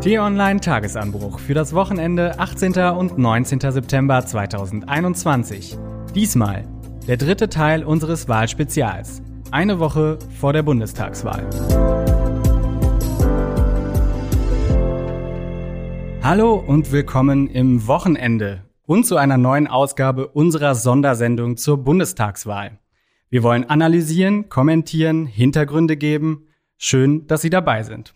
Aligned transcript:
T-Online 0.00 0.60
Tagesanbruch 0.60 1.40
für 1.40 1.52
das 1.52 1.74
Wochenende 1.74 2.38
18. 2.38 2.72
und 2.96 3.18
19. 3.18 3.60
September 3.60 4.24
2021. 4.24 5.76
Diesmal 6.14 6.64
der 7.06 7.18
dritte 7.18 7.50
Teil 7.50 7.84
unseres 7.84 8.26
Wahlspezials. 8.26 9.20
Eine 9.50 9.78
Woche 9.78 10.18
vor 10.40 10.54
der 10.54 10.62
Bundestagswahl. 10.62 11.46
Hallo 16.22 16.54
und 16.54 16.92
willkommen 16.92 17.46
im 17.48 17.86
Wochenende 17.86 18.62
und 18.86 19.04
zu 19.04 19.18
einer 19.18 19.36
neuen 19.36 19.66
Ausgabe 19.66 20.28
unserer 20.28 20.76
Sondersendung 20.76 21.58
zur 21.58 21.76
Bundestagswahl. 21.76 22.78
Wir 23.28 23.42
wollen 23.42 23.68
analysieren, 23.68 24.48
kommentieren, 24.48 25.26
Hintergründe 25.26 25.98
geben. 25.98 26.46
Schön, 26.78 27.26
dass 27.26 27.42
Sie 27.42 27.50
dabei 27.50 27.82
sind. 27.82 28.14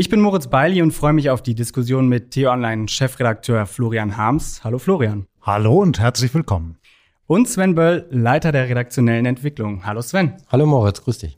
Ich 0.00 0.08
bin 0.08 0.20
Moritz 0.20 0.46
Beili 0.46 0.80
und 0.80 0.92
freue 0.92 1.12
mich 1.12 1.28
auf 1.28 1.42
die 1.42 1.56
Diskussion 1.56 2.06
mit 2.06 2.30
T-Online-Chefredakteur 2.30 3.66
Florian 3.66 4.16
Harms. 4.16 4.62
Hallo 4.62 4.78
Florian. 4.78 5.26
Hallo 5.42 5.82
und 5.82 5.98
herzlich 5.98 6.32
willkommen. 6.32 6.78
Und 7.26 7.48
Sven 7.48 7.74
Böll, 7.74 8.06
Leiter 8.08 8.52
der 8.52 8.68
redaktionellen 8.68 9.26
Entwicklung. 9.26 9.84
Hallo 9.84 10.00
Sven. 10.00 10.36
Hallo 10.52 10.66
Moritz, 10.66 11.02
grüß 11.02 11.18
dich. 11.18 11.37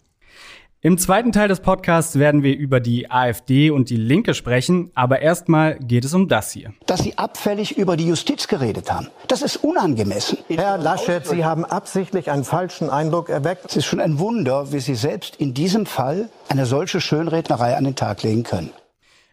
Im 0.82 0.96
zweiten 0.96 1.30
Teil 1.30 1.48
des 1.48 1.60
Podcasts 1.60 2.18
werden 2.18 2.42
wir 2.42 2.56
über 2.56 2.80
die 2.80 3.10
AfD 3.10 3.70
und 3.70 3.90
die 3.90 3.98
Linke 3.98 4.32
sprechen, 4.32 4.90
aber 4.94 5.20
erstmal 5.20 5.78
geht 5.78 6.06
es 6.06 6.14
um 6.14 6.26
das 6.26 6.52
hier. 6.52 6.72
Dass 6.86 7.00
Sie 7.00 7.18
abfällig 7.18 7.76
über 7.76 7.98
die 7.98 8.06
Justiz 8.06 8.48
geredet 8.48 8.90
haben, 8.90 9.08
das 9.28 9.42
ist 9.42 9.56
unangemessen. 9.56 10.38
Herr 10.48 10.78
Laschet, 10.78 11.26
Sie 11.26 11.44
haben 11.44 11.66
absichtlich 11.66 12.30
einen 12.30 12.44
falschen 12.44 12.88
Eindruck 12.88 13.28
erweckt. 13.28 13.66
Es 13.66 13.76
ist 13.76 13.84
schon 13.84 14.00
ein 14.00 14.18
Wunder, 14.18 14.72
wie 14.72 14.80
Sie 14.80 14.94
selbst 14.94 15.36
in 15.36 15.52
diesem 15.52 15.84
Fall 15.84 16.30
eine 16.48 16.64
solche 16.64 17.02
Schönrednerei 17.02 17.76
an 17.76 17.84
den 17.84 17.94
Tag 17.94 18.22
legen 18.22 18.44
können. 18.44 18.70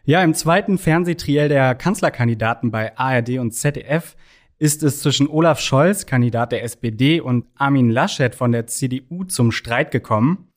Ja, 0.04 0.22
im 0.22 0.34
zweiten 0.34 0.76
Fernsehtriell 0.76 1.48
der 1.48 1.74
Kanzlerkandidaten 1.74 2.70
bei 2.70 2.94
ARD 2.98 3.38
und 3.38 3.52
ZDF 3.52 4.16
ist 4.58 4.82
es 4.82 5.00
zwischen 5.00 5.28
Olaf 5.28 5.60
Scholz, 5.60 6.04
Kandidat 6.04 6.52
der 6.52 6.62
SPD, 6.62 7.20
und 7.20 7.46
Armin 7.56 7.88
Laschet 7.88 8.34
von 8.34 8.52
der 8.52 8.66
CDU 8.66 9.24
zum 9.24 9.50
Streit 9.50 9.92
gekommen. 9.92 10.47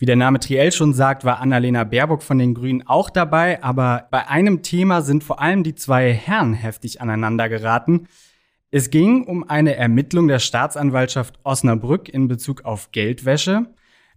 Wie 0.00 0.06
der 0.06 0.16
Name 0.16 0.40
Triell 0.40 0.72
schon 0.72 0.94
sagt, 0.94 1.26
war 1.26 1.40
Annalena 1.40 1.84
Baerbock 1.84 2.22
von 2.22 2.38
den 2.38 2.54
Grünen 2.54 2.86
auch 2.86 3.10
dabei, 3.10 3.62
aber 3.62 4.08
bei 4.10 4.26
einem 4.28 4.62
Thema 4.62 5.02
sind 5.02 5.22
vor 5.22 5.42
allem 5.42 5.62
die 5.62 5.74
zwei 5.74 6.14
Herren 6.14 6.54
heftig 6.54 7.02
aneinander 7.02 7.50
geraten. 7.50 8.08
Es 8.70 8.88
ging 8.88 9.24
um 9.24 9.46
eine 9.46 9.76
Ermittlung 9.76 10.26
der 10.26 10.38
Staatsanwaltschaft 10.38 11.38
Osnabrück 11.44 12.08
in 12.08 12.28
Bezug 12.28 12.64
auf 12.64 12.92
Geldwäsche. 12.92 13.66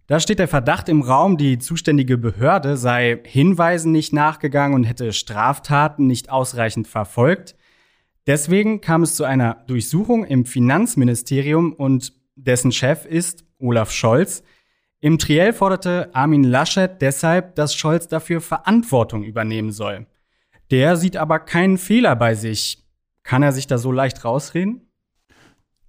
Da 0.08 0.22
steht 0.22 0.40
der 0.40 0.48
Verdacht 0.48 0.88
im 0.88 1.02
Raum, 1.02 1.36
die 1.36 1.60
zuständige 1.60 2.18
Behörde 2.18 2.78
sei 2.78 3.20
Hinweisen 3.26 3.92
nicht 3.92 4.14
nachgegangen 4.14 4.76
und 4.76 4.86
hätte 4.86 5.12
Straftaten 5.12 6.08
nicht 6.08 6.30
ausreichend 6.30 6.88
verfolgt. 6.88 7.58
Deswegen 8.26 8.80
kam 8.80 9.04
es 9.04 9.18
zu 9.18 9.26
einer 9.26 9.66
Durchsuchung 9.68 10.24
im 10.24 10.46
Finanzministerium 10.46 11.74
und 11.74 12.14
dessen 12.38 12.72
Chef 12.72 13.06
ist 13.06 13.44
Olaf 13.60 13.92
Scholz. 13.92 14.44
Im 15.04 15.18
Triell 15.18 15.52
forderte 15.52 16.16
Armin 16.16 16.46
Laschet 16.46 16.90
deshalb, 17.02 17.56
dass 17.56 17.76
Scholz 17.76 18.08
dafür 18.08 18.40
Verantwortung 18.40 19.26
übernehmen 19.26 19.74
soll. 19.74 20.08
Der 20.72 20.96
sieht 20.96 21.18
aber 21.18 21.40
keinen 21.40 21.78
Fehler 21.78 22.16
bei 22.16 22.36
sich. 22.36 22.86
Kann 23.24 23.44
er 23.44 23.52
sich 23.52 23.68
da 23.68 23.78
so 23.78 23.92
leicht 23.92 24.24
rausreden? 24.24 24.88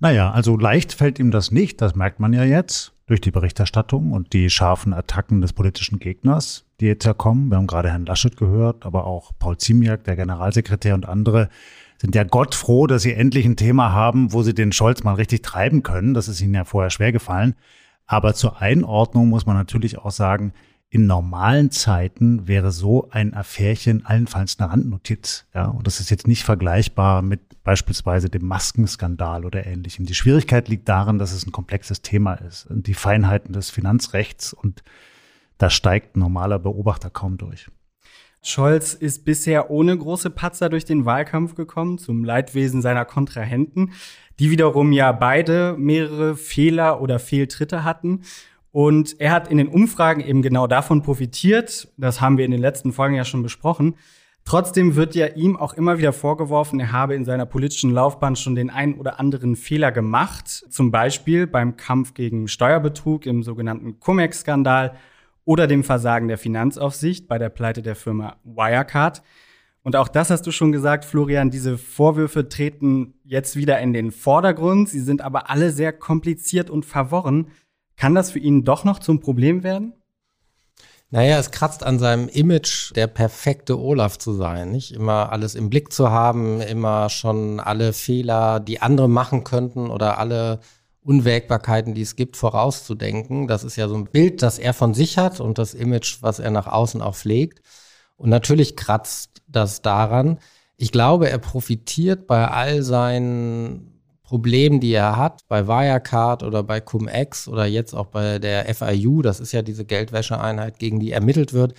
Naja, 0.01 0.33
also 0.33 0.57
leicht 0.57 0.93
fällt 0.93 1.21
ihm 1.21 1.31
das 1.31 1.53
nicht, 1.53 1.81
das 1.81 1.95
merkt 1.95 2.19
man 2.19 2.33
ja 2.33 2.43
jetzt 2.43 2.93
durch 3.07 3.21
die 3.21 3.31
Berichterstattung 3.31 4.11
und 4.11 4.33
die 4.33 4.51
scharfen 4.51 4.93
Attacken 4.93 5.41
des 5.41 5.53
politischen 5.53 6.01
Gegners, 6.01 6.67
die 6.81 6.87
jetzt 6.87 7.05
ja 7.05 7.15
kommen. 7.15 7.51
Wir 7.51 7.59
haben 7.59 7.69
gerade 7.69 7.91
Herrn 7.91 8.07
Laschet 8.07 8.37
gehört, 8.37 8.85
aber 8.85 9.07
auch 9.07 9.31
Paul 9.39 9.57
Ziemiak, 9.59 10.03
der 10.03 10.17
Generalsekretär 10.17 10.93
und 10.95 11.07
andere 11.07 11.51
sind 11.99 12.17
ja 12.17 12.25
Gott 12.25 12.57
froh, 12.57 12.89
dass 12.89 13.03
sie 13.03 13.15
endlich 13.15 13.47
ein 13.47 13.55
Thema 13.55 13.93
haben, 13.93 14.33
wo 14.33 14.43
sie 14.43 14.55
den 14.55 14.73
Scholz 14.73 15.05
mal 15.05 15.15
richtig 15.15 15.43
treiben 15.43 15.85
können. 15.85 16.15
Das 16.15 16.27
ist 16.27 16.41
ihnen 16.41 16.55
ja 16.55 16.65
vorher 16.65 16.91
schwer 16.91 17.13
gefallen. 17.13 17.55
Aber 18.07 18.35
zur 18.35 18.61
Einordnung 18.61 19.29
muss 19.29 19.47
man 19.47 19.57
natürlich 19.57 19.99
auch 19.99 20.11
sagen, 20.11 20.53
in 20.95 21.07
normalen 21.07 21.73
Zeiten 21.73 22.47
wäre 22.47 22.71
so 22.71 23.09
ein 23.11 23.35
Affärchen 23.35 24.07
allenfalls 24.07 24.61
eine 24.61 24.71
Randnotiz. 24.71 25.45
Ja, 25.53 25.67
und 25.67 25.89
das 25.89 25.99
ist 25.99 26.09
jetzt 26.11 26.29
nicht 26.29 26.45
vergleichbar 26.45 27.21
mit 27.21 27.65
beispielsweise 27.65 28.29
dem 28.29 28.47
Maskenskandal 28.47 29.45
oder 29.45 29.67
ähnlichem. 29.67 30.07
Die 30.07 30.15
Schwierigkeit 30.15 30.69
liegt 30.69 30.89
darin, 30.89 31.19
dass 31.19 31.33
es 31.33 31.47
ein 31.47 31.53
komplexes 31.53 32.03
Thema 32.03 32.35
ist 32.35 32.67
und 32.67 32.87
die 32.87 32.95
Feinheiten 32.95 33.53
des 33.53 33.71
Finanzrechts 33.71 34.53
und 34.53 34.85
da 35.59 35.69
steigt 35.69 36.15
ein 36.15 36.21
normaler 36.21 36.61
Beobachter 36.61 37.11
kaum 37.11 37.39
durch. 37.39 37.69
Scholz 38.47 38.95
ist 38.95 39.25
bisher 39.25 39.71
ohne 39.71 39.97
große 39.97 40.31
Patzer 40.31 40.69
durch 40.69 40.85
den 40.85 41.05
Wahlkampf 41.05 41.55
gekommen, 41.55 41.99
zum 41.99 42.25
Leidwesen 42.25 42.83
seiner 42.83 43.05
Kontrahenten 43.05 43.91
die 44.39 44.51
wiederum 44.51 44.93
ja 44.93 45.13
beide 45.13 45.77
mehrere 45.79 46.37
Fehler 46.37 47.01
oder 47.01 47.19
Fehltritte 47.19 47.85
hatten. 47.85 48.23
Und 48.73 49.21
er 49.21 49.31
hat 49.31 49.49
in 49.49 49.59
den 49.59 49.69
Umfragen 49.69 50.21
eben 50.21 50.43
genau 50.43 50.67
davon 50.67 51.03
profitiert. 51.03 51.89
Das 51.97 52.21
haben 52.21 52.39
wir 52.39 52.45
in 52.45 52.51
den 52.51 52.61
letzten 52.61 52.93
Folgen 52.93 53.15
ja 53.15 53.25
schon 53.25 53.43
besprochen. 53.43 53.95
Trotzdem 54.45 54.97
wird 54.97 55.15
ja 55.15 55.27
ihm 55.27 55.57
auch 55.57 55.73
immer 55.73 55.97
wieder 55.97 56.13
vorgeworfen, 56.13 56.79
er 56.79 56.93
habe 56.93 57.15
in 57.15 57.25
seiner 57.25 57.47
politischen 57.47 57.91
Laufbahn 57.91 58.37
schon 58.37 58.55
den 58.55 58.69
einen 58.69 58.97
oder 58.97 59.19
anderen 59.19 59.57
Fehler 59.57 59.91
gemacht. 59.91 60.49
Zum 60.49 60.91
Beispiel 60.91 61.47
beim 61.47 61.79
Kampf 61.79 62.13
gegen 62.13 62.47
Steuerbetrug 62.47 63.25
im 63.25 63.43
sogenannten 63.43 64.01
Cum-Ex-Skandal 64.01 64.97
oder 65.45 65.67
dem 65.67 65.85
Versagen 65.85 66.29
der 66.29 66.39
Finanzaufsicht 66.39 67.29
bei 67.29 67.39
der 67.39 67.49
Pleite 67.49 67.83
der 67.83 67.97
Firma 67.97 68.37
Wirecard. 68.45 69.23
Und 69.83 69.97
auch 69.97 70.09
das 70.09 70.31
hast 70.31 70.47
du 70.47 70.51
schon 70.51 70.73
gesagt, 70.73 71.05
Florian, 71.05 71.51
diese 71.51 71.77
Vorwürfe 71.77 72.49
treten 72.49 73.15
jetzt 73.23 73.55
wieder 73.55 73.79
in 73.81 73.93
den 73.93 74.13
Vordergrund. 74.13 74.89
Sie 74.89 75.01
sind 75.01 75.21
aber 75.21 75.51
alle 75.51 75.71
sehr 75.71 75.93
kompliziert 75.93 76.71
und 76.71 76.87
verworren. 76.87 77.49
Kann 77.97 78.15
das 78.15 78.31
für 78.31 78.39
ihn 78.39 78.65
doch 78.65 78.85
noch 78.85 78.99
zum 78.99 79.21
Problem 79.21 79.63
werden? 79.63 79.93
Naja, 81.11 81.39
es 81.39 81.51
kratzt 81.51 81.85
an 81.85 81.99
seinem 81.99 82.29
Image, 82.29 82.93
der 82.97 83.07
perfekte 83.07 83.79
Olaf 83.79 84.19
zu 84.19 84.33
sein, 84.33 84.73
nicht 84.73 84.93
immer 84.93 85.31
alles 85.31 85.55
im 85.55 85.71
Blick 85.71 85.93
zu 85.93 86.11
haben, 86.11 86.61
immer 86.61 87.09
schon 87.09 87.61
alle 87.61 87.93
Fehler, 87.93 88.59
die 88.59 88.81
andere 88.83 89.09
machen 89.09 89.45
könnten 89.45 89.91
oder 89.91 90.19
alle 90.19 90.59
Unwägbarkeiten, 91.05 91.95
die 91.95 92.03
es 92.03 92.17
gibt, 92.17 92.37
vorauszudenken. 92.37 93.47
Das 93.47 93.63
ist 93.63 93.77
ja 93.77 93.89
so 93.89 93.95
ein 93.95 94.07
Bild, 94.07 94.43
das 94.43 94.59
er 94.59 94.73
von 94.73 94.95
sich 94.95 95.19
hat 95.19 95.39
und 95.39 95.59
das 95.59 95.75
Image, 95.75 96.19
was 96.23 96.39
er 96.39 96.51
nach 96.51 96.67
außen 96.67 97.03
auch 97.03 97.15
pflegt. 97.15 97.61
Und 98.17 98.31
natürlich 98.31 98.75
kratzt 98.75 99.43
das 99.47 99.83
daran. 99.83 100.39
Ich 100.77 100.93
glaube, 100.93 101.29
er 101.29 101.39
profitiert 101.39 102.27
bei 102.27 102.49
all 102.49 102.83
seinen 102.83 104.01
Problemen, 104.23 104.81
die 104.81 104.93
er 104.93 105.17
hat, 105.17 105.43
bei 105.49 105.69
Wirecard 105.69 106.43
oder 106.43 106.63
bei 106.63 106.81
Cum-Ex 106.81 107.47
oder 107.49 107.67
jetzt 107.67 107.95
auch 107.95 108.07
bei 108.07 108.39
der 108.39 108.75
FIU, 108.75 109.21
das 109.21 109.39
ist 109.39 109.53
ja 109.53 109.61
diese 109.61 109.85
Geldwäscheeinheit, 109.85 110.79
gegen 110.79 110.99
die 110.99 111.13
ermittelt 111.13 111.53
wird, 111.53 111.75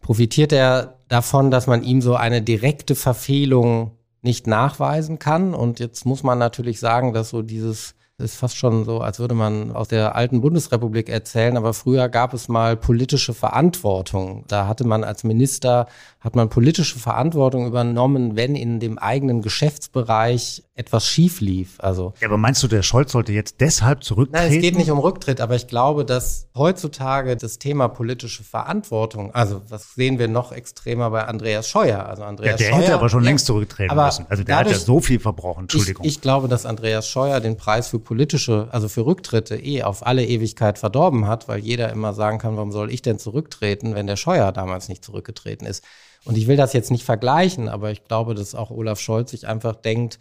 profitiert 0.00 0.52
er 0.52 0.98
davon, 1.08 1.52
dass 1.52 1.68
man 1.68 1.84
ihm 1.84 2.02
so 2.02 2.16
eine 2.16 2.42
direkte 2.42 2.96
Verfehlung 2.96 3.92
nicht 4.20 4.46
nachweisen 4.46 5.20
kann. 5.20 5.54
Und 5.54 5.78
jetzt 5.78 6.04
muss 6.04 6.24
man 6.24 6.38
natürlich 6.38 6.80
sagen, 6.80 7.12
dass 7.12 7.30
so 7.30 7.42
dieses 7.42 7.94
ist 8.18 8.36
fast 8.36 8.56
schon 8.56 8.84
so, 8.84 9.00
als 9.00 9.18
würde 9.18 9.34
man 9.34 9.72
aus 9.72 9.88
der 9.88 10.14
alten 10.14 10.40
Bundesrepublik 10.40 11.08
erzählen, 11.08 11.56
aber 11.56 11.74
früher 11.74 12.08
gab 12.08 12.32
es 12.32 12.48
mal 12.48 12.76
politische 12.76 13.34
Verantwortung. 13.34 14.44
Da 14.46 14.68
hatte 14.68 14.86
man 14.86 15.02
als 15.02 15.24
Minister, 15.24 15.86
hat 16.24 16.34
man 16.34 16.48
politische 16.48 16.98
Verantwortung 16.98 17.66
übernommen, 17.66 18.34
wenn 18.34 18.56
in 18.56 18.80
dem 18.80 18.98
eigenen 18.98 19.42
Geschäftsbereich 19.42 20.62
etwas 20.74 21.06
schief 21.06 21.42
lief. 21.42 21.76
Also, 21.78 22.14
ja, 22.18 22.28
aber 22.28 22.38
meinst 22.38 22.62
du, 22.62 22.66
der 22.66 22.82
Scholz 22.82 23.12
sollte 23.12 23.32
jetzt 23.32 23.60
deshalb 23.60 24.02
zurücktreten? 24.02 24.46
Nein, 24.46 24.56
es 24.56 24.62
geht 24.62 24.74
nicht 24.74 24.90
um 24.90 24.98
Rücktritt, 24.98 25.42
aber 25.42 25.54
ich 25.54 25.66
glaube, 25.66 26.06
dass 26.06 26.48
heutzutage 26.56 27.36
das 27.36 27.58
Thema 27.58 27.88
politische 27.88 28.42
Verantwortung, 28.42 29.34
also 29.34 29.60
was 29.68 29.94
sehen 29.94 30.18
wir 30.18 30.26
noch 30.28 30.50
extremer 30.50 31.10
bei 31.10 31.26
Andreas 31.26 31.68
Scheuer? 31.68 32.06
Also 32.06 32.24
Andreas 32.24 32.58
ja, 32.58 32.68
der 32.68 32.72
Scheuer, 32.72 32.82
hätte 32.82 32.94
aber 32.94 33.10
schon 33.10 33.22
ja, 33.22 33.28
längst 33.28 33.44
zurücktreten 33.44 33.94
müssen. 33.94 34.24
Also 34.30 34.44
der 34.44 34.56
dadurch, 34.56 34.74
hat 34.76 34.80
ja 34.80 34.86
so 34.86 35.00
viel 35.00 35.20
verbrochen, 35.20 35.64
Entschuldigung. 35.64 36.06
Ich, 36.06 36.12
ich 36.12 36.20
glaube, 36.22 36.48
dass 36.48 36.64
Andreas 36.64 37.06
Scheuer 37.06 37.40
den 37.40 37.58
Preis 37.58 37.88
für 37.88 37.98
politische, 37.98 38.68
also 38.70 38.88
für 38.88 39.04
Rücktritte 39.04 39.56
eh 39.56 39.82
auf 39.82 40.06
alle 40.06 40.24
Ewigkeit 40.24 40.78
verdorben 40.78 41.28
hat, 41.28 41.48
weil 41.48 41.58
jeder 41.58 41.90
immer 41.90 42.14
sagen 42.14 42.38
kann, 42.38 42.56
warum 42.56 42.72
soll 42.72 42.90
ich 42.90 43.02
denn 43.02 43.18
zurücktreten, 43.18 43.94
wenn 43.94 44.06
der 44.06 44.16
Scheuer 44.16 44.52
damals 44.52 44.88
nicht 44.88 45.04
zurückgetreten 45.04 45.66
ist. 45.66 45.84
Und 46.24 46.36
ich 46.38 46.46
will 46.46 46.56
das 46.56 46.72
jetzt 46.72 46.90
nicht 46.90 47.04
vergleichen, 47.04 47.68
aber 47.68 47.90
ich 47.90 48.04
glaube, 48.04 48.34
dass 48.34 48.54
auch 48.54 48.70
Olaf 48.70 48.98
Scholz 49.00 49.30
sich 49.30 49.46
einfach 49.46 49.76
denkt, 49.76 50.18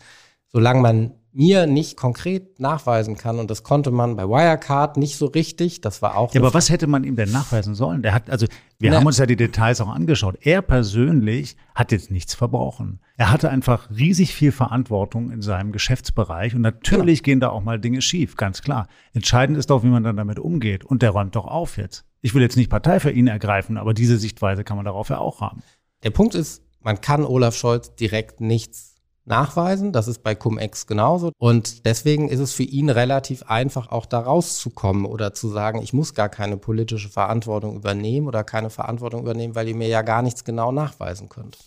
solange 0.54 0.82
man 0.82 1.12
mir 1.36 1.66
nicht 1.66 1.98
konkret 1.98 2.60
nachweisen 2.60 3.18
kann, 3.18 3.40
und 3.40 3.50
das 3.50 3.64
konnte 3.64 3.90
man 3.90 4.16
bei 4.16 4.26
Wirecard 4.26 4.98
nicht 4.98 5.18
so 5.18 5.26
richtig, 5.26 5.82
das 5.82 6.04
war 6.04 6.16
auch. 6.16 6.34
Ja, 6.34 6.42
aber 6.42 6.54
was 6.54 6.70
hätte 6.70 6.86
man 6.86 7.04
ihm 7.04 7.16
denn 7.16 7.32
nachweisen 7.32 7.74
sollen? 7.74 8.04
Der 8.04 8.14
hat, 8.14 8.30
also, 8.30 8.46
wir 8.78 8.92
ne. 8.92 8.98
haben 8.98 9.08
uns 9.08 9.18
ja 9.18 9.26
die 9.26 9.36
Details 9.36 9.82
auch 9.82 9.90
angeschaut. 9.90 10.38
Er 10.42 10.62
persönlich 10.62 11.56
hat 11.74 11.92
jetzt 11.92 12.12
nichts 12.12 12.36
verbrochen. 12.36 13.00
Er 13.18 13.32
hatte 13.32 13.50
einfach 13.50 13.90
riesig 13.90 14.36
viel 14.36 14.52
Verantwortung 14.52 15.32
in 15.32 15.42
seinem 15.42 15.72
Geschäftsbereich 15.72 16.54
und 16.54 16.62
natürlich 16.62 17.24
genau. 17.24 17.34
gehen 17.34 17.40
da 17.40 17.50
auch 17.50 17.64
mal 17.64 17.80
Dinge 17.80 18.04
schief, 18.04 18.36
ganz 18.36 18.62
klar. 18.62 18.88
Entscheidend 19.14 19.58
ist 19.58 19.72
doch, 19.72 19.84
wie 19.84 19.88
man 19.88 20.04
dann 20.04 20.18
damit 20.18 20.38
umgeht 20.38 20.86
und 20.86 21.02
der 21.02 21.10
räumt 21.10 21.36
doch 21.36 21.46
auf 21.46 21.78
jetzt. 21.78 22.06
Ich 22.22 22.36
will 22.36 22.44
jetzt 22.44 22.58
nicht 22.58 22.70
Partei 22.70 23.00
für 23.00 23.12
ihn 23.12 23.28
ergreifen, 23.28 23.78
aber 23.78 23.96
diese 23.96 24.18
Sichtweise 24.18 24.64
kann 24.64 24.78
man 24.78 24.86
darauf 24.86 25.10
ja 25.10 25.18
auch 25.18 25.42
haben. 25.42 25.64
Der 26.04 26.12
Punkt 26.12 26.36
ist, 26.36 26.62
Man 26.86 27.00
kann 27.00 27.24
Olaf 27.24 27.56
Scholz 27.56 27.96
direkt 27.96 28.42
nichts 28.42 28.96
nachweisen. 29.24 29.94
Das 29.94 30.10
ist 30.10 30.22
bei 30.22 30.36
Cum-Ex 30.36 30.86
genauso. 30.86 31.32
Und 31.38 31.86
deswegen 31.86 32.28
ist 32.28 32.42
es 32.42 32.52
für 32.52 32.64
ihn 32.64 32.90
relativ 32.90 33.44
einfach, 33.44 33.90
auch 33.90 34.06
da 34.06 34.20
rauszukommen 34.20 35.06
oder 35.06 35.34
zu 35.34 35.48
sagen, 35.48 35.82
ich 35.82 35.94
muss 35.94 36.14
gar 36.14 36.28
keine 36.28 36.58
politische 36.58 37.08
Verantwortung 37.08 37.78
übernehmen 37.78 38.28
oder 38.28 38.44
keine 38.44 38.70
Verantwortung 38.70 39.22
übernehmen, 39.22 39.56
weil 39.56 39.70
ihr 39.70 39.76
mir 39.76 39.88
ja 39.88 40.02
gar 40.02 40.22
nichts 40.22 40.44
genau 40.44 40.74
nachweisen 40.74 41.30
könnt. 41.30 41.58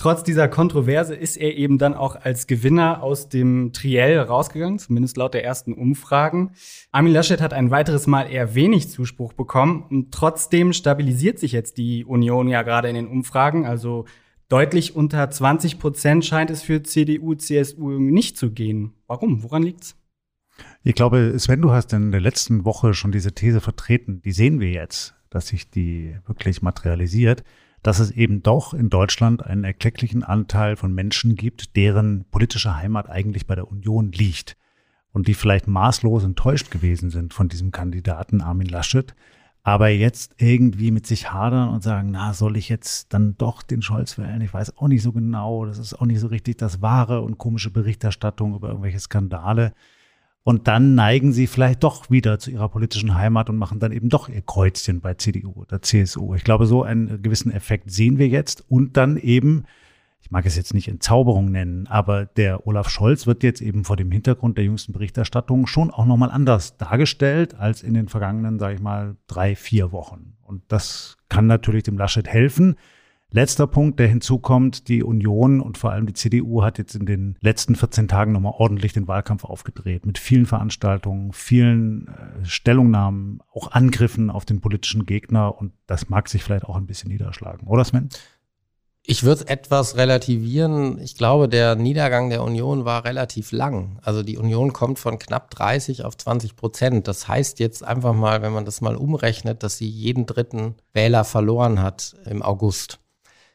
Trotz 0.00 0.22
dieser 0.22 0.48
Kontroverse 0.48 1.14
ist 1.14 1.36
er 1.36 1.58
eben 1.58 1.76
dann 1.76 1.92
auch 1.92 2.16
als 2.16 2.46
Gewinner 2.46 3.02
aus 3.02 3.28
dem 3.28 3.74
Triell 3.74 4.18
rausgegangen, 4.18 4.78
zumindest 4.78 5.18
laut 5.18 5.34
der 5.34 5.44
ersten 5.44 5.74
Umfragen. 5.74 6.52
Armin 6.90 7.12
Laschet 7.12 7.42
hat 7.42 7.52
ein 7.52 7.70
weiteres 7.70 8.06
Mal 8.06 8.22
eher 8.22 8.54
wenig 8.54 8.88
Zuspruch 8.88 9.34
bekommen 9.34 9.84
und 9.90 10.10
trotzdem 10.10 10.72
stabilisiert 10.72 11.38
sich 11.38 11.52
jetzt 11.52 11.76
die 11.76 12.06
Union 12.06 12.48
ja 12.48 12.62
gerade 12.62 12.88
in 12.88 12.94
den 12.94 13.08
Umfragen. 13.08 13.66
Also 13.66 14.06
deutlich 14.48 14.96
unter 14.96 15.28
20 15.28 15.78
Prozent 15.78 16.24
scheint 16.24 16.48
es 16.48 16.62
für 16.62 16.82
CDU, 16.82 17.34
CSU 17.34 17.90
nicht 17.98 18.38
zu 18.38 18.52
gehen. 18.52 18.94
Warum? 19.06 19.42
Woran 19.42 19.64
liegt's? 19.64 19.96
Ich 20.82 20.94
glaube, 20.94 21.34
Sven, 21.38 21.60
du 21.60 21.72
hast 21.72 21.92
in 21.92 22.10
der 22.10 22.22
letzten 22.22 22.64
Woche 22.64 22.94
schon 22.94 23.12
diese 23.12 23.34
These 23.34 23.60
vertreten. 23.60 24.22
Die 24.22 24.32
sehen 24.32 24.60
wir 24.60 24.70
jetzt, 24.70 25.14
dass 25.28 25.48
sich 25.48 25.68
die 25.68 26.16
wirklich 26.24 26.62
materialisiert 26.62 27.44
dass 27.82 27.98
es 27.98 28.10
eben 28.10 28.42
doch 28.42 28.74
in 28.74 28.90
Deutschland 28.90 29.44
einen 29.44 29.64
erklecklichen 29.64 30.22
Anteil 30.22 30.76
von 30.76 30.94
Menschen 30.94 31.34
gibt, 31.34 31.76
deren 31.76 32.24
politische 32.30 32.76
Heimat 32.76 33.08
eigentlich 33.08 33.46
bei 33.46 33.54
der 33.54 33.68
Union 33.68 34.12
liegt 34.12 34.56
und 35.12 35.28
die 35.28 35.34
vielleicht 35.34 35.66
maßlos 35.66 36.24
enttäuscht 36.24 36.70
gewesen 36.70 37.10
sind 37.10 37.34
von 37.34 37.48
diesem 37.48 37.70
Kandidaten 37.70 38.42
Armin 38.42 38.68
Laschet, 38.68 39.14
aber 39.62 39.88
jetzt 39.88 40.34
irgendwie 40.38 40.90
mit 40.90 41.06
sich 41.06 41.32
hadern 41.32 41.68
und 41.68 41.82
sagen, 41.82 42.10
na, 42.12 42.32
soll 42.32 42.56
ich 42.56 42.68
jetzt 42.68 43.12
dann 43.12 43.36
doch 43.36 43.62
den 43.62 43.82
Scholz 43.82 44.16
wählen? 44.16 44.40
Ich 44.40 44.54
weiß 44.54 44.78
auch 44.78 44.88
nicht 44.88 45.02
so 45.02 45.12
genau, 45.12 45.66
das 45.66 45.78
ist 45.78 45.94
auch 45.94 46.06
nicht 46.06 46.20
so 46.20 46.28
richtig 46.28 46.56
das 46.58 46.80
wahre 46.80 47.20
und 47.20 47.38
komische 47.38 47.70
Berichterstattung 47.70 48.54
über 48.54 48.68
irgendwelche 48.68 49.00
Skandale. 49.00 49.74
Und 50.50 50.66
dann 50.66 50.96
neigen 50.96 51.32
sie 51.32 51.46
vielleicht 51.46 51.84
doch 51.84 52.10
wieder 52.10 52.40
zu 52.40 52.50
ihrer 52.50 52.68
politischen 52.68 53.14
Heimat 53.14 53.48
und 53.48 53.56
machen 53.56 53.78
dann 53.78 53.92
eben 53.92 54.08
doch 54.08 54.28
ihr 54.28 54.42
Kreuzchen 54.42 55.00
bei 55.00 55.14
CDU 55.14 55.52
oder 55.52 55.80
CSU. 55.80 56.34
Ich 56.34 56.42
glaube, 56.42 56.66
so 56.66 56.82
einen 56.82 57.22
gewissen 57.22 57.52
Effekt 57.52 57.92
sehen 57.92 58.18
wir 58.18 58.26
jetzt. 58.26 58.64
Und 58.68 58.96
dann 58.96 59.16
eben, 59.16 59.62
ich 60.20 60.32
mag 60.32 60.44
es 60.46 60.56
jetzt 60.56 60.74
nicht 60.74 60.88
Entzauberung 60.88 61.52
nennen, 61.52 61.86
aber 61.86 62.26
der 62.26 62.66
Olaf 62.66 62.90
Scholz 62.90 63.28
wird 63.28 63.44
jetzt 63.44 63.60
eben 63.60 63.84
vor 63.84 63.94
dem 63.94 64.10
Hintergrund 64.10 64.58
der 64.58 64.64
jüngsten 64.64 64.92
Berichterstattung 64.92 65.68
schon 65.68 65.92
auch 65.92 66.04
nochmal 66.04 66.32
anders 66.32 66.76
dargestellt 66.76 67.54
als 67.54 67.84
in 67.84 67.94
den 67.94 68.08
vergangenen, 68.08 68.58
sage 68.58 68.74
ich 68.74 68.80
mal, 68.80 69.14
drei, 69.28 69.54
vier 69.54 69.92
Wochen. 69.92 70.32
Und 70.42 70.64
das 70.66 71.16
kann 71.28 71.46
natürlich 71.46 71.84
dem 71.84 71.96
Laschet 71.96 72.26
helfen. 72.26 72.74
Letzter 73.32 73.68
Punkt, 73.68 74.00
der 74.00 74.08
hinzukommt, 74.08 74.88
die 74.88 75.04
Union 75.04 75.60
und 75.60 75.78
vor 75.78 75.92
allem 75.92 76.06
die 76.06 76.14
CDU 76.14 76.62
hat 76.62 76.78
jetzt 76.78 76.96
in 76.96 77.06
den 77.06 77.36
letzten 77.40 77.76
14 77.76 78.08
Tagen 78.08 78.32
nochmal 78.32 78.54
ordentlich 78.56 78.92
den 78.92 79.06
Wahlkampf 79.06 79.44
aufgedreht 79.44 80.04
mit 80.04 80.18
vielen 80.18 80.46
Veranstaltungen, 80.46 81.32
vielen 81.32 82.08
äh, 82.08 82.44
Stellungnahmen, 82.44 83.40
auch 83.54 83.70
Angriffen 83.70 84.30
auf 84.30 84.44
den 84.44 84.60
politischen 84.60 85.06
Gegner 85.06 85.56
und 85.56 85.72
das 85.86 86.08
mag 86.08 86.28
sich 86.28 86.42
vielleicht 86.42 86.64
auch 86.64 86.76
ein 86.76 86.86
bisschen 86.86 87.10
niederschlagen, 87.10 87.68
oder 87.68 87.84
Sven? 87.84 88.08
Ich 89.02 89.22
würde 89.22 89.42
es 89.42 89.46
etwas 89.46 89.96
relativieren. 89.96 90.98
Ich 91.00 91.16
glaube, 91.16 91.48
der 91.48 91.74
Niedergang 91.74 92.30
der 92.30 92.42
Union 92.42 92.84
war 92.84 93.04
relativ 93.04 93.50
lang. 93.50 93.98
Also 94.02 94.22
die 94.22 94.36
Union 94.36 94.72
kommt 94.72 94.98
von 94.98 95.18
knapp 95.18 95.50
30 95.50 96.04
auf 96.04 96.16
20 96.16 96.54
Prozent. 96.54 97.08
Das 97.08 97.26
heißt 97.26 97.60
jetzt 97.60 97.82
einfach 97.82 98.12
mal, 98.12 98.42
wenn 98.42 98.52
man 98.52 98.66
das 98.66 98.82
mal 98.82 98.96
umrechnet, 98.96 99.62
dass 99.62 99.78
sie 99.78 99.88
jeden 99.88 100.26
dritten 100.26 100.74
Wähler 100.92 101.24
verloren 101.24 101.80
hat 101.80 102.14
im 102.26 102.42
August 102.42 103.00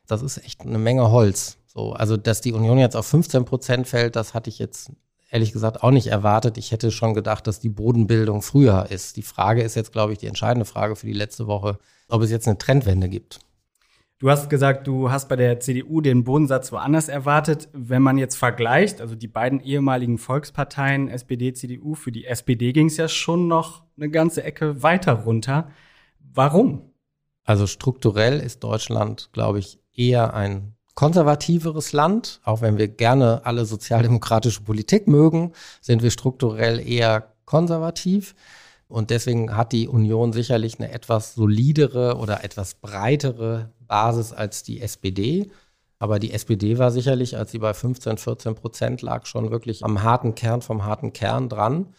das 0.08 0.22
ist 0.22 0.38
echt 0.46 0.62
eine 0.62 0.78
Menge 0.78 1.12
Holz. 1.12 1.58
So, 1.66 1.94
also, 1.94 2.18
dass 2.18 2.42
die 2.42 2.54
Union 2.54 2.78
jetzt 2.78 2.96
auf 2.96 3.06
15 3.08 3.46
Prozent 3.46 3.88
fällt, 3.88 4.16
das 4.16 4.34
hatte 4.34 4.50
ich 4.50 4.60
jetzt 4.60 4.92
ehrlich 5.30 5.52
gesagt 5.52 5.84
auch 5.84 5.92
nicht 5.92 6.08
erwartet. 6.08 6.58
Ich 6.58 6.72
hätte 6.72 6.92
schon 6.92 7.14
gedacht, 7.14 7.48
dass 7.48 7.60
die 7.60 7.70
Bodenbildung 7.70 8.42
früher 8.42 8.88
ist. 8.90 9.18
Die 9.18 9.22
Frage 9.22 9.62
ist 9.64 9.76
jetzt, 9.76 9.92
glaube 9.92 10.14
ich, 10.14 10.20
die 10.20 10.28
entscheidende 10.28 10.66
Frage 10.66 10.96
für 10.96 11.08
die 11.08 11.14
letzte 11.14 11.48
Woche, 11.48 11.78
ob 12.08 12.22
es 12.22 12.32
jetzt 12.32 12.48
eine 12.48 12.58
Trendwende 12.58 13.10
gibt. 13.10 13.40
Du 14.18 14.30
hast 14.30 14.50
gesagt, 14.50 14.88
du 14.88 15.12
hast 15.12 15.28
bei 15.28 15.36
der 15.36 15.60
CDU 15.60 16.00
den 16.00 16.24
Bodensatz 16.24 16.72
woanders 16.72 17.10
erwartet. 17.10 17.68
Wenn 17.74 18.02
man 18.02 18.18
jetzt 18.18 18.36
vergleicht, 18.38 19.02
also 19.02 19.14
die 19.14 19.28
beiden 19.28 19.60
ehemaligen 19.60 20.18
Volksparteien, 20.18 21.10
SPD, 21.10 21.52
CDU, 21.52 21.96
für 21.96 22.14
die 22.14 22.26
SPD 22.26 22.72
ging 22.72 22.88
es 22.88 22.96
ja 22.96 23.10
schon 23.10 23.50
noch 23.50 23.84
eine 23.98 24.10
ganze 24.10 24.42
Ecke 24.44 24.82
weiter 24.82 25.12
runter. 25.14 25.70
Warum? 26.20 26.94
Also 27.44 27.68
strukturell 27.68 28.40
ist 28.40 28.64
Deutschland, 28.64 29.30
glaube 29.34 29.60
ich, 29.60 29.80
eher 29.98 30.34
ein 30.34 30.76
konservativeres 30.96 31.94
Land. 31.94 32.40
Auch 32.44 32.62
wenn 32.62 32.78
wir 32.78 32.88
gerne 32.88 33.42
alle 33.46 33.66
sozialdemokratische 33.66 34.62
Politik 34.62 35.08
mögen, 35.08 35.52
sind 35.82 36.02
wir 36.02 36.12
strukturell 36.12 36.80
eher 36.86 37.34
konservativ. 37.46 38.34
Und 38.88 39.10
deswegen 39.10 39.56
hat 39.56 39.72
die 39.72 39.88
Union 39.88 40.32
sicherlich 40.32 40.80
eine 40.80 40.92
etwas 40.92 41.34
solidere 41.36 42.18
oder 42.18 42.44
etwas 42.44 42.76
breitere 42.76 43.70
Basis 43.80 44.32
als 44.32 44.64
die 44.64 44.82
SPD. 44.82 45.50
Aber 45.98 46.20
die 46.20 46.32
SPD 46.32 46.78
war 46.78 46.92
sicherlich, 46.92 47.38
als 47.38 47.52
sie 47.52 47.60
bei 47.60 47.74
15, 47.74 48.18
14 48.18 48.56
Prozent 48.56 49.02
lag, 49.02 49.26
schon 49.26 49.50
wirklich 49.50 49.84
am 49.84 50.04
harten 50.04 50.36
Kern 50.36 50.62
vom 50.62 50.86
harten 50.86 51.14
Kern 51.14 51.50
dran. 51.50 51.94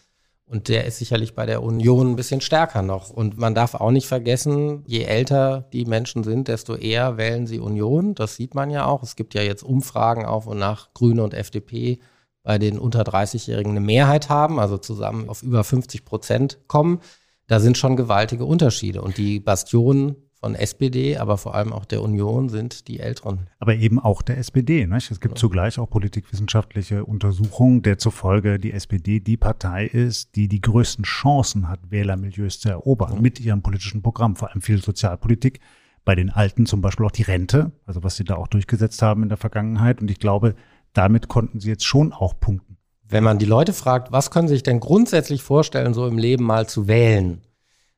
Und 0.49 0.69
der 0.69 0.85
ist 0.85 0.97
sicherlich 0.97 1.35
bei 1.35 1.45
der 1.45 1.61
Union 1.61 2.11
ein 2.11 2.15
bisschen 2.15 2.39
stärker 2.39 2.81
noch. 2.81 3.09
Und 3.09 3.37
man 3.37 3.53
darf 3.53 3.75
auch 3.75 3.91
nicht 3.91 4.07
vergessen, 4.07 4.83
je 4.87 5.03
älter 5.03 5.67
die 5.73 5.83
Menschen 5.83 6.23
sind, 6.23 6.47
desto 6.47 6.75
eher 6.75 7.17
wählen 7.17 7.45
sie 7.47 7.59
Union. 7.59 8.15
Das 8.15 8.37
sieht 8.37 8.55
man 8.55 8.69
ja 8.69 8.85
auch. 8.85 9.03
Es 9.03 9.17
gibt 9.17 9.33
ja 9.33 9.41
jetzt 9.41 9.61
Umfragen 9.61 10.25
auf 10.25 10.47
und 10.47 10.57
nach 10.57 10.93
Grüne 10.93 11.21
und 11.21 11.33
FDP 11.33 11.99
bei 12.43 12.57
den 12.57 12.79
unter 12.79 13.01
30-Jährigen 13.01 13.71
eine 13.71 13.81
Mehrheit 13.81 14.29
haben, 14.29 14.57
also 14.57 14.77
zusammen 14.77 15.27
auf 15.27 15.43
über 15.43 15.65
50 15.65 16.05
Prozent 16.05 16.59
kommen. 16.67 17.01
Da 17.47 17.59
sind 17.59 17.77
schon 17.77 17.97
gewaltige 17.97 18.45
Unterschiede. 18.45 19.01
Und 19.01 19.17
die 19.17 19.41
Bastionen 19.41 20.15
von 20.39 20.55
SPD, 20.55 21.17
aber 21.17 21.37
vor 21.37 21.55
allem 21.55 21.73
auch 21.73 21.85
der 21.85 22.01
Union 22.01 22.49
sind 22.49 22.87
die 22.87 22.99
Älteren. 22.99 23.47
Aber 23.59 23.75
eben 23.75 23.99
auch 23.99 24.21
der 24.21 24.37
SPD. 24.37 24.85
Nicht? 24.85 25.09
Es 25.09 25.19
gibt 25.19 25.35
ja. 25.35 25.39
zugleich 25.39 25.79
auch 25.79 25.89
politikwissenschaftliche 25.89 27.05
Untersuchungen, 27.05 27.81
der 27.81 27.97
zufolge 27.97 28.59
die 28.59 28.71
SPD 28.71 29.19
die 29.19 29.37
Partei 29.37 29.85
ist, 29.85 30.35
die 30.35 30.47
die 30.47 30.61
größten 30.61 31.05
Chancen 31.05 31.67
hat, 31.69 31.79
Wählermilieus 31.89 32.59
zu 32.59 32.69
erobern 32.69 33.15
ja. 33.15 33.21
mit 33.21 33.39
ihrem 33.39 33.61
politischen 33.61 34.01
Programm, 34.01 34.35
vor 34.35 34.49
allem 34.49 34.61
viel 34.61 34.81
Sozialpolitik. 34.81 35.59
Bei 36.05 36.15
den 36.15 36.29
Alten 36.29 36.65
zum 36.65 36.81
Beispiel 36.81 37.05
auch 37.05 37.11
die 37.11 37.23
Rente, 37.23 37.71
also 37.85 38.03
was 38.03 38.15
sie 38.15 38.23
da 38.23 38.35
auch 38.35 38.47
durchgesetzt 38.47 39.01
haben 39.01 39.23
in 39.23 39.29
der 39.29 39.37
Vergangenheit. 39.37 39.99
Und 40.01 40.09
ich 40.09 40.19
glaube, 40.19 40.55
damit 40.93 41.27
konnten 41.27 41.59
sie 41.59 41.69
jetzt 41.69 41.85
schon 41.85 42.13
auch 42.13 42.39
punkten. 42.39 42.77
Wenn 43.09 43.23
man 43.23 43.39
die 43.39 43.45
Leute 43.45 43.73
fragt, 43.73 44.11
was 44.11 44.31
können 44.31 44.47
sie 44.47 44.55
sich 44.55 44.63
denn 44.63 44.79
grundsätzlich 44.79 45.41
vorstellen, 45.41 45.93
so 45.93 46.07
im 46.07 46.17
Leben 46.17 46.43
mal 46.43 46.67
zu 46.67 46.87
wählen, 46.87 47.41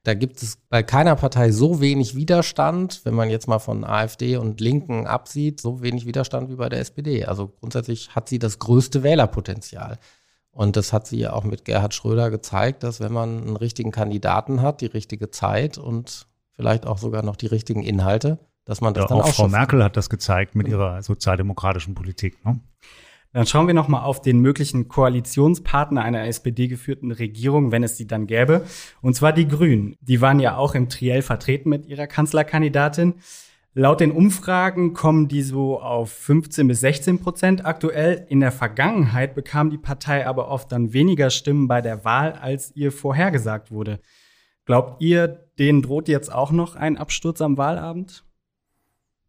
da 0.03 0.13
gibt 0.13 0.41
es 0.41 0.57
bei 0.69 0.81
keiner 0.81 1.15
Partei 1.15 1.51
so 1.51 1.81
wenig 1.81 2.15
Widerstand, 2.15 3.01
wenn 3.03 3.13
man 3.13 3.29
jetzt 3.29 3.47
mal 3.47 3.59
von 3.59 3.83
AfD 3.83 4.37
und 4.37 4.61
Linken 4.61 5.07
absieht, 5.07 5.59
so 5.59 5.81
wenig 5.81 6.05
Widerstand 6.05 6.49
wie 6.49 6.55
bei 6.55 6.69
der 6.69 6.79
SPD. 6.79 7.25
Also 7.25 7.47
grundsätzlich 7.47 8.15
hat 8.15 8.29
sie 8.29 8.39
das 8.39 8.59
größte 8.59 9.03
Wählerpotenzial. 9.03 9.99
Und 10.51 10.77
das 10.77 10.93
hat 10.93 11.07
sie 11.07 11.19
ja 11.19 11.33
auch 11.33 11.43
mit 11.43 11.65
Gerhard 11.65 11.93
Schröder 11.93 12.31
gezeigt, 12.31 12.83
dass 12.83 12.99
wenn 12.99 13.13
man 13.13 13.41
einen 13.41 13.55
richtigen 13.57 13.91
Kandidaten 13.91 14.61
hat, 14.61 14.81
die 14.81 14.87
richtige 14.87 15.31
Zeit 15.31 15.77
und 15.77 16.27
vielleicht 16.53 16.87
auch 16.87 16.97
sogar 16.97 17.23
noch 17.23 17.35
die 17.35 17.47
richtigen 17.47 17.83
Inhalte, 17.83 18.39
dass 18.65 18.81
man 18.81 18.93
das 18.93 19.03
ja, 19.03 19.07
dann 19.07 19.21
auch 19.21 19.27
Frau 19.27 19.47
Merkel 19.47 19.83
hat 19.83 19.97
das 19.97 20.09
gezeigt 20.09 20.55
mit 20.55 20.67
ihrer 20.67 21.01
sozialdemokratischen 21.03 21.93
Politik. 21.93 22.43
Ne? 22.45 22.59
Dann 23.31 23.45
schauen 23.45 23.67
wir 23.67 23.75
nochmal 23.75 24.03
auf 24.03 24.21
den 24.21 24.39
möglichen 24.39 24.87
Koalitionspartner 24.87 26.01
einer 26.01 26.25
SPD-geführten 26.25 27.11
Regierung, 27.11 27.71
wenn 27.71 27.83
es 27.83 27.95
sie 27.95 28.07
dann 28.07 28.25
gäbe. 28.25 28.65
Und 29.01 29.15
zwar 29.15 29.33
die 29.33 29.47
Grünen. 29.47 29.95
Die 30.01 30.19
waren 30.19 30.39
ja 30.39 30.57
auch 30.57 30.73
im 30.73 30.89
Triell 30.89 31.21
vertreten 31.21 31.69
mit 31.69 31.85
ihrer 31.85 32.07
Kanzlerkandidatin. 32.07 33.15
Laut 33.75 33.99
den 33.99 34.11
Umfragen 34.11 34.93
kommen 34.93 35.27
die 35.27 35.43
so 35.43 35.79
auf 35.79 36.11
15 36.11 36.67
bis 36.67 36.79
16 36.79 37.19
Prozent 37.19 37.65
aktuell. 37.65 38.25
In 38.29 38.39
der 38.39 38.51
Vergangenheit 38.51 39.35
bekam 39.35 39.69
die 39.69 39.77
Partei 39.77 40.25
aber 40.25 40.47
oft 40.47 40.71
dann 40.71 40.91
weniger 40.91 41.29
Stimmen 41.29 41.67
bei 41.67 41.81
der 41.81 42.03
Wahl, 42.03 42.33
als 42.33 42.75
ihr 42.75 42.91
vorhergesagt 42.91 43.69
wurde. 43.69 43.99
Glaubt 44.65 45.01
ihr, 45.01 45.47
denen 45.59 45.83
droht 45.83 46.07
jetzt 46.07 46.33
auch 46.33 46.51
noch 46.51 46.75
ein 46.75 46.97
Absturz 46.97 47.41
am 47.41 47.57
Wahlabend? 47.57 48.25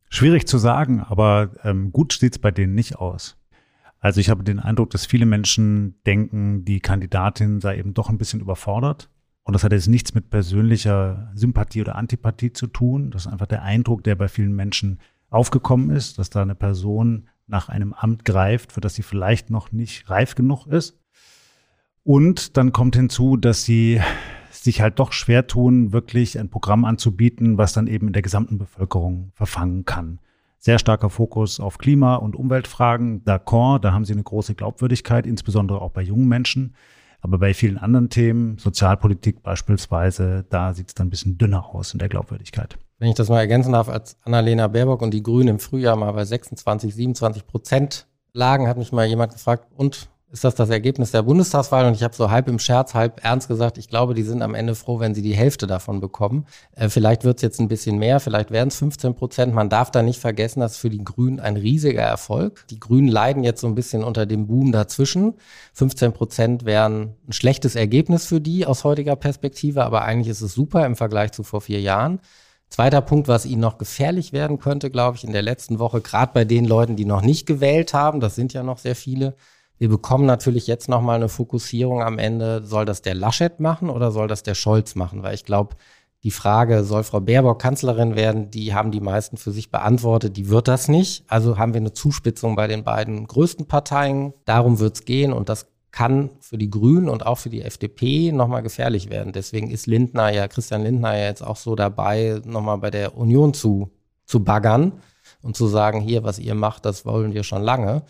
Schwierig 0.08 0.48
zu 0.48 0.56
sagen, 0.56 1.00
aber 1.00 1.50
ähm, 1.62 1.92
gut 1.92 2.14
steht 2.14 2.32
es 2.32 2.38
bei 2.38 2.50
denen 2.50 2.74
nicht 2.74 2.96
aus. 2.96 3.39
Also 4.00 4.20
ich 4.20 4.30
habe 4.30 4.42
den 4.42 4.58
Eindruck, 4.58 4.90
dass 4.90 5.06
viele 5.06 5.26
Menschen 5.26 6.00
denken, 6.06 6.64
die 6.64 6.80
Kandidatin 6.80 7.60
sei 7.60 7.78
eben 7.78 7.94
doch 7.94 8.08
ein 8.08 8.18
bisschen 8.18 8.40
überfordert. 8.40 9.10
Und 9.44 9.52
das 9.52 9.62
hat 9.62 9.72
jetzt 9.72 9.88
nichts 9.88 10.14
mit 10.14 10.30
persönlicher 10.30 11.30
Sympathie 11.34 11.82
oder 11.82 11.96
Antipathie 11.96 12.52
zu 12.52 12.66
tun. 12.66 13.10
Das 13.10 13.26
ist 13.26 13.32
einfach 13.32 13.46
der 13.46 13.62
Eindruck, 13.62 14.02
der 14.04 14.14
bei 14.14 14.28
vielen 14.28 14.54
Menschen 14.54 15.00
aufgekommen 15.28 15.90
ist, 15.90 16.18
dass 16.18 16.30
da 16.30 16.42
eine 16.42 16.54
Person 16.54 17.28
nach 17.46 17.68
einem 17.68 17.92
Amt 17.92 18.24
greift, 18.24 18.72
für 18.72 18.80
das 18.80 18.94
sie 18.94 19.02
vielleicht 19.02 19.50
noch 19.50 19.72
nicht 19.72 20.08
reif 20.08 20.34
genug 20.34 20.66
ist. 20.66 20.98
Und 22.02 22.56
dann 22.56 22.72
kommt 22.72 22.96
hinzu, 22.96 23.36
dass 23.36 23.64
sie 23.64 24.00
sich 24.50 24.80
halt 24.80 24.98
doch 24.98 25.12
schwer 25.12 25.46
tun, 25.46 25.92
wirklich 25.92 26.38
ein 26.38 26.48
Programm 26.48 26.84
anzubieten, 26.84 27.58
was 27.58 27.72
dann 27.72 27.86
eben 27.86 28.08
in 28.08 28.12
der 28.12 28.22
gesamten 28.22 28.58
Bevölkerung 28.58 29.32
verfangen 29.34 29.84
kann. 29.84 30.20
Sehr 30.62 30.78
starker 30.78 31.08
Fokus 31.08 31.58
auf 31.58 31.78
Klima- 31.78 32.16
und 32.16 32.36
Umweltfragen. 32.36 33.24
D'accord, 33.24 33.80
da 33.80 33.92
haben 33.92 34.04
sie 34.04 34.12
eine 34.12 34.22
große 34.22 34.54
Glaubwürdigkeit, 34.54 35.26
insbesondere 35.26 35.80
auch 35.80 35.90
bei 35.90 36.02
jungen 36.02 36.28
Menschen. 36.28 36.74
Aber 37.22 37.38
bei 37.38 37.54
vielen 37.54 37.78
anderen 37.78 38.10
Themen, 38.10 38.58
Sozialpolitik 38.58 39.42
beispielsweise, 39.42 40.44
da 40.50 40.74
sieht 40.74 40.88
es 40.88 40.94
dann 40.94 41.06
ein 41.06 41.10
bisschen 41.10 41.38
dünner 41.38 41.74
aus 41.74 41.94
in 41.94 41.98
der 41.98 42.10
Glaubwürdigkeit. 42.10 42.78
Wenn 42.98 43.08
ich 43.08 43.14
das 43.14 43.30
mal 43.30 43.40
ergänzen 43.40 43.72
darf, 43.72 43.88
als 43.88 44.18
Annalena 44.22 44.68
Baerbock 44.68 45.00
und 45.00 45.12
die 45.12 45.22
Grünen 45.22 45.48
im 45.48 45.58
Frühjahr 45.58 45.96
mal 45.96 46.12
bei 46.12 46.26
26, 46.26 46.94
27 46.94 47.46
Prozent 47.46 48.06
lagen, 48.34 48.68
hat 48.68 48.76
mich 48.76 48.92
mal 48.92 49.06
jemand 49.06 49.32
gefragt, 49.32 49.66
und 49.74 50.10
ist 50.32 50.44
das 50.44 50.54
das 50.54 50.70
Ergebnis 50.70 51.10
der 51.10 51.22
Bundestagswahl 51.22 51.86
und 51.86 51.94
ich 51.94 52.04
habe 52.04 52.14
so 52.14 52.30
halb 52.30 52.46
im 52.46 52.60
Scherz, 52.60 52.94
halb 52.94 53.24
ernst 53.24 53.48
gesagt, 53.48 53.78
ich 53.78 53.88
glaube, 53.88 54.14
die 54.14 54.22
sind 54.22 54.42
am 54.42 54.54
Ende 54.54 54.76
froh, 54.76 55.00
wenn 55.00 55.14
sie 55.14 55.22
die 55.22 55.34
Hälfte 55.34 55.66
davon 55.66 56.00
bekommen. 56.00 56.46
Äh, 56.76 56.88
vielleicht 56.88 57.24
wird 57.24 57.38
es 57.38 57.42
jetzt 57.42 57.60
ein 57.60 57.66
bisschen 57.66 57.98
mehr, 57.98 58.20
vielleicht 58.20 58.50
werden 58.52 58.68
es 58.68 58.76
15 58.76 59.14
Prozent. 59.14 59.54
Man 59.54 59.68
darf 59.68 59.90
da 59.90 60.02
nicht 60.02 60.20
vergessen, 60.20 60.60
das 60.60 60.72
ist 60.72 60.78
für 60.78 60.90
die 60.90 61.02
Grünen 61.02 61.40
ein 61.40 61.56
riesiger 61.56 62.02
Erfolg. 62.02 62.64
Die 62.70 62.78
Grünen 62.78 63.08
leiden 63.08 63.42
jetzt 63.42 63.60
so 63.60 63.66
ein 63.66 63.74
bisschen 63.74 64.04
unter 64.04 64.24
dem 64.24 64.46
Boom 64.46 64.70
dazwischen. 64.70 65.34
15 65.74 66.12
Prozent 66.12 66.64
wären 66.64 67.16
ein 67.28 67.32
schlechtes 67.32 67.74
Ergebnis 67.74 68.26
für 68.26 68.40
die 68.40 68.66
aus 68.66 68.84
heutiger 68.84 69.16
Perspektive, 69.16 69.84
aber 69.84 70.02
eigentlich 70.02 70.28
ist 70.28 70.42
es 70.42 70.54
super 70.54 70.86
im 70.86 70.94
Vergleich 70.94 71.32
zu 71.32 71.42
vor 71.42 71.60
vier 71.60 71.80
Jahren. 71.80 72.20
Zweiter 72.68 73.00
Punkt, 73.00 73.26
was 73.26 73.46
ihnen 73.46 73.60
noch 73.60 73.78
gefährlich 73.78 74.32
werden 74.32 74.60
könnte, 74.60 74.90
glaube 74.90 75.16
ich, 75.16 75.24
in 75.24 75.32
der 75.32 75.42
letzten 75.42 75.80
Woche, 75.80 76.00
gerade 76.00 76.30
bei 76.32 76.44
den 76.44 76.64
Leuten, 76.64 76.94
die 76.94 77.04
noch 77.04 77.20
nicht 77.20 77.46
gewählt 77.46 77.94
haben, 77.94 78.20
das 78.20 78.36
sind 78.36 78.52
ja 78.52 78.62
noch 78.62 78.78
sehr 78.78 78.94
viele, 78.94 79.34
wir 79.80 79.88
bekommen 79.88 80.26
natürlich 80.26 80.66
jetzt 80.66 80.90
nochmal 80.90 81.16
eine 81.16 81.30
Fokussierung 81.30 82.02
am 82.02 82.18
Ende. 82.18 82.62
Soll 82.66 82.84
das 82.84 83.00
der 83.00 83.14
Laschet 83.14 83.60
machen 83.60 83.88
oder 83.88 84.10
soll 84.10 84.28
das 84.28 84.42
der 84.42 84.54
Scholz 84.54 84.94
machen? 84.94 85.22
Weil 85.22 85.34
ich 85.34 85.46
glaube, 85.46 85.76
die 86.22 86.30
Frage, 86.30 86.84
soll 86.84 87.02
Frau 87.02 87.20
Baerbock 87.20 87.62
Kanzlerin 87.62 88.14
werden, 88.14 88.50
die 88.50 88.74
haben 88.74 88.90
die 88.90 89.00
meisten 89.00 89.38
für 89.38 89.52
sich 89.52 89.70
beantwortet, 89.70 90.36
die 90.36 90.50
wird 90.50 90.68
das 90.68 90.88
nicht. 90.88 91.24
Also 91.28 91.56
haben 91.56 91.72
wir 91.72 91.80
eine 91.80 91.94
Zuspitzung 91.94 92.56
bei 92.56 92.66
den 92.66 92.84
beiden 92.84 93.26
größten 93.26 93.68
Parteien. 93.68 94.34
Darum 94.44 94.80
wird 94.80 94.96
es 94.96 95.04
gehen 95.06 95.32
und 95.32 95.48
das 95.48 95.66
kann 95.92 96.28
für 96.40 96.58
die 96.58 96.68
Grünen 96.68 97.08
und 97.08 97.24
auch 97.24 97.38
für 97.38 97.48
die 97.48 97.62
FDP 97.62 98.32
nochmal 98.32 98.62
gefährlich 98.62 99.08
werden. 99.08 99.32
Deswegen 99.32 99.70
ist 99.70 99.86
Lindner 99.86 100.28
ja, 100.30 100.46
Christian 100.46 100.82
Lindner 100.82 101.16
ja 101.16 101.24
jetzt 101.24 101.42
auch 101.42 101.56
so 101.56 101.74
dabei, 101.74 102.42
nochmal 102.44 102.76
bei 102.76 102.90
der 102.90 103.16
Union 103.16 103.54
zu, 103.54 103.90
zu 104.26 104.44
baggern 104.44 105.00
und 105.40 105.56
zu 105.56 105.68
sagen, 105.68 106.02
hier, 106.02 106.22
was 106.22 106.38
ihr 106.38 106.54
macht, 106.54 106.84
das 106.84 107.06
wollen 107.06 107.32
wir 107.32 107.44
schon 107.44 107.62
lange 107.62 108.02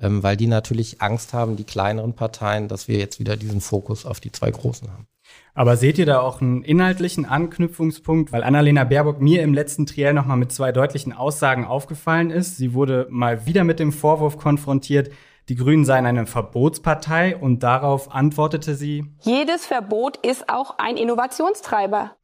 ähm, 0.00 0.22
weil 0.22 0.36
die 0.36 0.46
natürlich 0.46 1.00
Angst 1.00 1.32
haben, 1.32 1.56
die 1.56 1.64
kleineren 1.64 2.14
Parteien, 2.14 2.68
dass 2.68 2.88
wir 2.88 2.98
jetzt 2.98 3.18
wieder 3.18 3.36
diesen 3.36 3.60
Fokus 3.60 4.06
auf 4.06 4.20
die 4.20 4.32
zwei 4.32 4.50
großen 4.50 4.90
haben. 4.90 5.06
Aber 5.54 5.76
seht 5.76 5.98
ihr 5.98 6.06
da 6.06 6.20
auch 6.20 6.40
einen 6.40 6.62
inhaltlichen 6.62 7.24
Anknüpfungspunkt? 7.24 8.30
Weil 8.30 8.44
Annalena 8.44 8.84
Baerbock 8.84 9.20
mir 9.20 9.42
im 9.42 9.54
letzten 9.54 9.86
Triell 9.86 10.12
nochmal 10.12 10.36
mit 10.36 10.52
zwei 10.52 10.70
deutlichen 10.70 11.12
Aussagen 11.12 11.64
aufgefallen 11.64 12.30
ist. 12.30 12.56
Sie 12.56 12.74
wurde 12.74 13.06
mal 13.10 13.46
wieder 13.46 13.64
mit 13.64 13.80
dem 13.80 13.92
Vorwurf 13.92 14.38
konfrontiert, 14.38 15.10
die 15.48 15.54
Grünen 15.54 15.84
seien 15.84 16.06
eine 16.06 16.26
Verbotspartei 16.26 17.36
und 17.36 17.62
darauf 17.62 18.12
antwortete 18.12 18.74
sie, 18.74 19.14
Jedes 19.20 19.64
Verbot 19.64 20.16
ist 20.26 20.48
auch 20.48 20.78
ein 20.78 20.96
Innovationstreiber. 20.96 22.16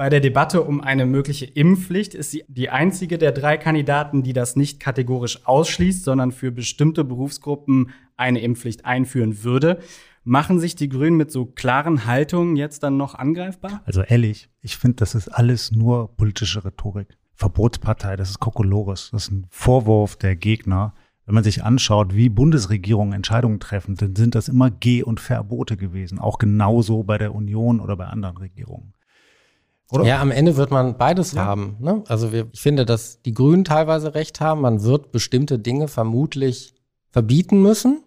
Bei 0.00 0.08
der 0.08 0.20
Debatte 0.20 0.62
um 0.62 0.80
eine 0.80 1.04
mögliche 1.04 1.44
Impfpflicht 1.44 2.14
ist 2.14 2.30
sie 2.30 2.42
die 2.48 2.70
einzige 2.70 3.18
der 3.18 3.32
drei 3.32 3.58
Kandidaten, 3.58 4.22
die 4.22 4.32
das 4.32 4.56
nicht 4.56 4.80
kategorisch 4.80 5.44
ausschließt, 5.44 6.04
sondern 6.04 6.32
für 6.32 6.50
bestimmte 6.50 7.04
Berufsgruppen 7.04 7.90
eine 8.16 8.40
Impfpflicht 8.40 8.86
einführen 8.86 9.44
würde. 9.44 9.78
Machen 10.24 10.58
sich 10.58 10.74
die 10.74 10.88
Grünen 10.88 11.18
mit 11.18 11.30
so 11.30 11.44
klaren 11.44 12.06
Haltungen 12.06 12.56
jetzt 12.56 12.82
dann 12.82 12.96
noch 12.96 13.14
angreifbar? 13.14 13.82
Also 13.84 14.00
ehrlich, 14.00 14.48
ich 14.62 14.78
finde, 14.78 14.96
das 14.96 15.14
ist 15.14 15.28
alles 15.28 15.70
nur 15.70 16.16
politische 16.16 16.64
Rhetorik. 16.64 17.18
Verbotspartei, 17.34 18.16
das 18.16 18.30
ist 18.30 18.40
Kokolores, 18.40 19.10
das 19.12 19.24
ist 19.24 19.32
ein 19.32 19.46
Vorwurf 19.50 20.16
der 20.16 20.34
Gegner. 20.34 20.94
Wenn 21.26 21.34
man 21.34 21.44
sich 21.44 21.62
anschaut, 21.62 22.14
wie 22.14 22.30
Bundesregierungen 22.30 23.12
Entscheidungen 23.12 23.60
treffen, 23.60 23.96
dann 23.96 24.16
sind 24.16 24.34
das 24.34 24.48
immer 24.48 24.70
Geh- 24.70 25.02
und 25.02 25.20
Verbote 25.20 25.76
gewesen. 25.76 26.18
Auch 26.18 26.38
genauso 26.38 27.02
bei 27.02 27.18
der 27.18 27.34
Union 27.34 27.80
oder 27.80 27.98
bei 27.98 28.06
anderen 28.06 28.38
Regierungen. 28.38 28.94
Oder? 29.90 30.04
Ja, 30.04 30.20
am 30.20 30.30
Ende 30.30 30.56
wird 30.56 30.70
man 30.70 30.96
beides 30.96 31.32
ja. 31.32 31.44
haben. 31.44 31.76
Ne? 31.80 32.04
Also 32.06 32.32
wir, 32.32 32.46
ich 32.52 32.60
finde, 32.60 32.86
dass 32.86 33.22
die 33.22 33.34
Grünen 33.34 33.64
teilweise 33.64 34.14
recht 34.14 34.40
haben. 34.40 34.60
Man 34.60 34.82
wird 34.82 35.12
bestimmte 35.12 35.58
Dinge 35.58 35.88
vermutlich 35.88 36.74
verbieten 37.10 37.60
müssen 37.60 38.04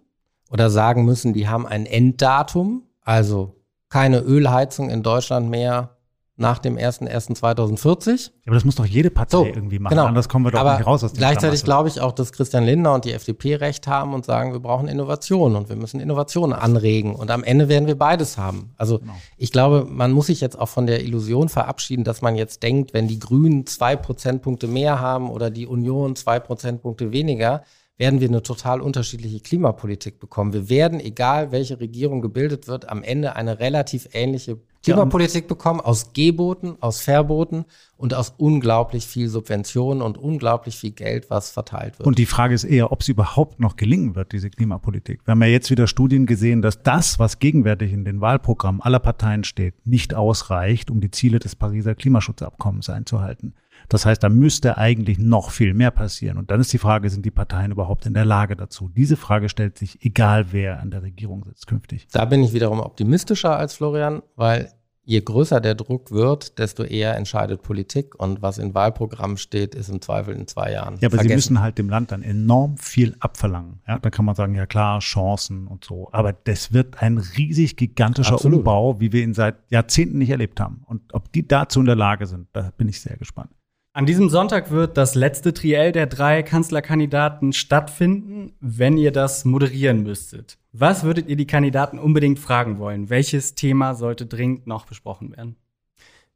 oder 0.50 0.70
sagen 0.70 1.04
müssen, 1.04 1.34
die 1.34 1.48
haben 1.48 1.68
ein 1.68 1.86
Enddatum. 1.86 2.84
Also 3.02 3.56
keine 3.90 4.20
Ölheizung 4.20 4.90
in 4.90 5.04
Deutschland 5.04 5.50
mehr 5.50 5.93
nach 6.36 6.58
dem 6.58 6.78
01.01.2040. 6.78 8.26
Ja, 8.26 8.32
aber 8.48 8.56
das 8.56 8.66
muss 8.66 8.76
doch 8.76 8.86
jede 8.86 9.12
Partei 9.12 9.38
so, 9.38 9.46
irgendwie 9.46 9.78
machen. 9.78 9.96
Genau. 9.96 10.08
Anders 10.08 10.28
kommen 10.28 10.46
wir 10.46 10.52
doch 10.52 10.60
aber 10.60 10.78
nicht 10.78 10.88
raus 10.88 11.04
aus 11.04 11.14
dem 11.14 11.18
Gleichzeitig 11.18 11.64
glaube 11.64 11.90
ich 11.90 12.02
auch, 12.02 12.12
dass 12.12 12.32
Christian 12.32 12.64
Lindner 12.64 12.94
und 12.94 13.06
die 13.06 13.14
FDP 13.14 13.56
recht 13.56 13.88
haben 13.88 14.14
und 14.16 14.26
sagen, 14.26 14.52
wir 14.52 14.60
brauchen 14.60 14.88
Innovation 14.88 15.56
und 15.56 15.70
wir 15.70 15.76
müssen 15.76 16.00
Innovationen 16.00 16.58
anregen. 16.58 17.16
Und 17.16 17.30
am 17.30 17.44
Ende 17.44 17.70
werden 17.70 17.88
wir 17.88 17.98
beides 17.98 18.38
haben. 18.38 18.74
Also 18.78 19.00
genau. 19.00 19.14
ich 19.38 19.52
glaube, 19.52 19.86
man 19.88 20.12
muss 20.12 20.28
sich 20.28 20.42
jetzt 20.42 20.58
auch 20.58 20.70
von 20.70 20.88
der 20.88 21.04
Illusion 21.04 21.50
verabschieden, 21.50 22.04
dass 22.04 22.24
man 22.24 22.36
jetzt 22.36 22.64
denkt, 22.64 22.94
wenn 22.96 23.08
die 23.08 23.20
Grünen 23.20 23.68
zwei 23.68 23.96
Prozentpunkte 23.96 24.68
mehr 24.68 25.00
haben 25.00 25.30
oder 25.30 25.52
die 25.52 25.68
Union 25.68 26.16
zwei 26.16 26.40
Prozentpunkte 26.40 27.12
weniger, 27.12 27.64
werden 27.98 28.22
wir 28.22 28.28
eine 28.28 28.42
total 28.42 28.82
unterschiedliche 28.82 29.40
Klimapolitik 29.40 30.20
bekommen. 30.20 30.54
Wir 30.54 30.70
werden, 30.70 31.00
egal 31.00 31.52
welche 31.52 31.80
Regierung 31.80 32.22
gebildet 32.22 32.68
wird, 32.68 32.90
am 32.90 33.04
Ende 33.04 33.36
eine 33.36 33.60
relativ 33.60 34.10
ähnliche 34.14 34.58
Klimapolitik 34.84 35.48
bekommen 35.48 35.80
aus 35.80 36.12
Geboten, 36.12 36.76
aus 36.82 37.00
Verboten 37.00 37.64
und 37.96 38.14
aus 38.14 38.34
unglaublich 38.38 39.08
viel 39.08 39.30
Subventionen 39.30 40.02
und 40.02 40.18
unglaublich 40.18 40.76
viel 40.76 40.92
Geld, 40.92 41.30
was 41.30 41.52
verteilt 41.52 42.00
wird. 42.00 42.06
Und 42.06 42.18
die 42.18 42.26
Frage 42.26 42.54
ist 42.54 42.66
eher, 42.66 42.92
ob 42.92 43.02
sie 43.02 43.14
überhaupt 43.14 43.62
noch 43.62 43.78
gelingen 43.78 44.16
wird, 44.16 44.34
diese 44.34 44.50
Klimapolitik. 44.50 45.22
Wir 45.26 45.32
haben 45.32 45.42
ja 45.42 45.48
jetzt 45.48 45.72
wieder 45.72 45.88
Studien 45.88 46.26
gesehen, 46.26 46.62
dass 46.62 46.84
das, 46.84 47.18
was 47.18 47.40
gegenwärtig 47.40 47.94
in 47.94 48.04
den 48.04 48.20
Wahlprogrammen 48.20 48.82
aller 48.82 49.00
Parteien 49.00 49.46
steht, 49.46 49.76
nicht 49.86 50.14
ausreicht, 50.16 50.92
um 50.92 51.00
die 51.00 51.12
Ziele 51.12 51.40
des 51.40 51.56
Pariser 51.56 51.96
Klimaschutzabkommens 51.96 52.90
einzuhalten. 52.90 53.54
Das 53.90 54.06
heißt, 54.06 54.24
da 54.24 54.30
müsste 54.30 54.78
eigentlich 54.78 55.20
noch 55.20 55.52
viel 55.52 55.74
mehr 55.74 55.92
passieren. 55.92 56.38
Und 56.38 56.52
dann 56.52 56.60
ist 56.60 56.74
die 56.74 56.78
Frage, 56.78 57.10
sind 57.10 57.26
die 57.26 57.32
Parteien 57.32 57.72
überhaupt 57.72 58.06
in 58.06 58.14
der 58.14 58.26
Lage 58.26 58.56
dazu? 58.56 58.90
Diese 58.90 59.18
Frage 59.18 59.50
stellt 59.50 59.78
sich, 59.78 60.04
egal 60.04 60.48
wer 60.52 60.80
an 60.80 60.92
der 60.92 61.04
Regierung 61.04 61.44
sitzt 61.44 61.68
künftig. 61.68 62.08
Da 62.12 62.26
bin 62.26 62.44
ich 62.44 62.54
wiederum 62.54 62.80
optimistischer 62.80 63.58
als 63.58 63.76
Florian, 63.76 64.22
weil 64.36 64.72
je 65.06 65.22
größer 65.22 65.60
der 65.60 65.76
Druck 65.76 66.12
wird, 66.12 66.60
desto 66.60 66.84
eher 66.84 67.16
entscheidet 67.18 67.62
Politik. 67.62 68.16
Und 68.16 68.42
was 68.42 68.58
in 68.58 68.74
Wahlprogrammen 68.74 69.38
steht, 69.38 69.76
ist 69.76 69.90
im 69.90 70.02
Zweifel 70.02 70.36
in 70.36 70.48
zwei 70.48 70.72
Jahren. 70.72 70.98
Ja, 71.00 71.10
aber 71.10 71.18
vergessen. 71.18 71.28
sie 71.28 71.36
müssen 71.36 71.62
halt 71.62 71.78
dem 71.78 71.90
Land 71.90 72.12
dann 72.12 72.24
enorm 72.24 72.78
viel 72.78 73.16
abverlangen. 73.20 73.82
Ja, 73.88 74.00
da 74.00 74.10
kann 74.10 74.26
man 74.26 74.36
sagen, 74.36 74.56
ja 74.56 74.66
klar, 74.66 75.00
Chancen 75.00 75.68
und 75.68 75.84
so. 75.84 76.10
Aber 76.12 76.34
das 76.34 76.74
wird 76.74 77.02
ein 77.02 77.18
riesig 77.18 77.76
gigantischer 77.76 78.34
Absolut. 78.34 78.60
Umbau, 78.60 79.00
wie 79.00 79.12
wir 79.12 79.24
ihn 79.24 79.34
seit 79.34 79.56
Jahrzehnten 79.70 80.18
nicht 80.18 80.30
erlebt 80.30 80.60
haben. 80.60 80.84
Und 80.86 81.14
ob 81.14 81.32
die 81.32 81.48
dazu 81.48 81.80
in 81.82 81.86
der 81.86 81.96
Lage 81.96 82.26
sind, 82.26 82.48
da 82.54 82.72
bin 82.78 82.88
ich 82.88 83.02
sehr 83.02 83.18
gespannt. 83.18 83.52
An 83.96 84.08
diesem 84.08 84.28
Sonntag 84.28 84.72
wird 84.72 84.98
das 84.98 85.14
letzte 85.14 85.54
Triell 85.54 85.92
der 85.92 86.08
drei 86.08 86.42
Kanzlerkandidaten 86.42 87.54
stattfinden, 87.54 88.54
wenn 88.60 88.98
ihr 88.98 89.12
das 89.12 89.46
moderieren 89.46 90.02
müsstet. 90.02 90.58
Was 90.72 91.04
würdet 91.04 91.30
ihr 91.30 91.36
die 91.36 91.46
Kandidaten 91.46 92.00
unbedingt 92.00 92.40
fragen 92.40 92.80
wollen? 92.80 93.12
Welches 93.12 93.54
Thema 93.54 93.94
sollte 93.94 94.26
dringend 94.26 94.66
noch 94.66 94.88
besprochen 94.88 95.38
werden? 95.38 95.58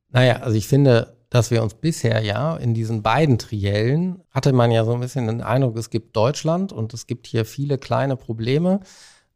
Naja, 0.09 0.35
also 0.43 0.55
ich 0.55 0.67
finde, 0.67 1.17
dass 1.31 1.49
wir 1.49 1.63
uns 1.63 1.73
bisher 1.73 2.21
ja 2.21 2.55
in 2.57 2.75
diesen 2.75 3.01
beiden 3.01 3.39
Triellen 3.39 4.21
hatte 4.29 4.53
man 4.53 4.69
ja 4.69 4.85
so 4.85 4.93
ein 4.93 4.99
bisschen 4.99 5.25
den 5.25 5.41
Eindruck, 5.41 5.77
es 5.77 5.89
gibt 5.89 6.15
Deutschland 6.15 6.71
und 6.71 6.93
es 6.93 7.07
gibt 7.07 7.25
hier 7.25 7.43
viele 7.43 7.79
kleine 7.79 8.17
Probleme, 8.17 8.81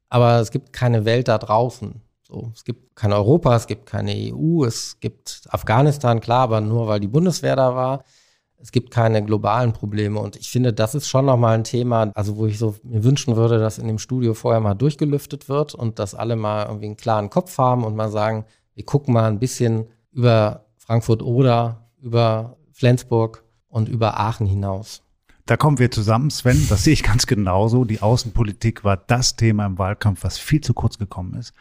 aber 0.10 0.40
es 0.40 0.52
gibt 0.52 0.74
keine 0.74 1.06
Welt 1.06 1.28
da 1.28 1.40
draußen. 1.40 2.02
So, 2.32 2.50
es 2.56 2.64
gibt 2.64 2.96
kein 2.96 3.12
Europa, 3.12 3.54
es 3.58 3.68
gibt 3.68 3.86
keine 3.86 4.14
EU, 4.14 4.64
es 4.64 5.02
gibt 5.02 5.42
Afghanistan, 5.50 6.22
klar, 6.22 6.44
aber 6.44 6.62
nur 6.62 6.88
weil 6.88 7.02
die 7.02 7.10
Bundeswehr 7.10 7.58
da 7.58 7.76
war. 7.76 8.06
Es 8.58 8.72
gibt 8.72 8.90
keine 8.90 9.26
globalen 9.26 9.74
Probleme 9.74 10.18
und 10.18 10.38
ich 10.38 10.50
finde, 10.50 10.72
das 10.72 10.96
ist 10.96 11.10
schon 11.10 11.26
nochmal 11.26 11.56
ein 11.56 11.66
Thema, 11.66 12.12
also 12.14 12.38
wo 12.38 12.46
ich 12.46 12.58
so 12.58 12.76
mir 12.84 13.04
wünschen 13.04 13.36
würde, 13.36 13.60
dass 13.60 13.80
in 13.80 13.88
dem 13.88 13.98
Studio 13.98 14.34
vorher 14.34 14.62
mal 14.62 14.76
durchgelüftet 14.76 15.50
wird 15.50 15.76
und 15.76 16.00
dass 16.00 16.16
alle 16.16 16.38
mal 16.38 16.68
irgendwie 16.68 16.86
einen 16.86 16.96
klaren 16.96 17.30
Kopf 17.30 17.58
haben 17.58 17.84
und 17.84 17.98
mal 17.98 18.12
sagen, 18.12 18.46
wir 18.76 18.86
gucken 18.86 19.14
mal 19.14 19.26
ein 19.26 19.40
bisschen 19.40 19.88
über 20.12 20.68
Frankfurt 20.78 21.24
oder 21.24 21.90
über 22.00 22.56
Flensburg 22.72 23.44
und 23.68 23.90
über 23.90 24.20
Aachen 24.20 24.46
hinaus. 24.48 25.02
Da 25.48 25.58
kommen 25.58 25.80
wir 25.80 25.92
zusammen, 25.92 26.30
Sven. 26.30 26.68
Das 26.70 26.86
sehe 26.86 26.94
ich 26.94 27.04
ganz 27.04 27.26
genauso. 27.26 27.84
Die 27.84 28.02
Außenpolitik 28.02 28.86
war 28.86 28.96
das 28.96 29.36
Thema 29.36 29.66
im 29.66 29.78
Wahlkampf, 29.78 30.24
was 30.24 30.38
viel 30.38 30.62
zu 30.62 30.74
kurz 30.74 30.98
gekommen 30.98 31.34
ist. 31.34 31.54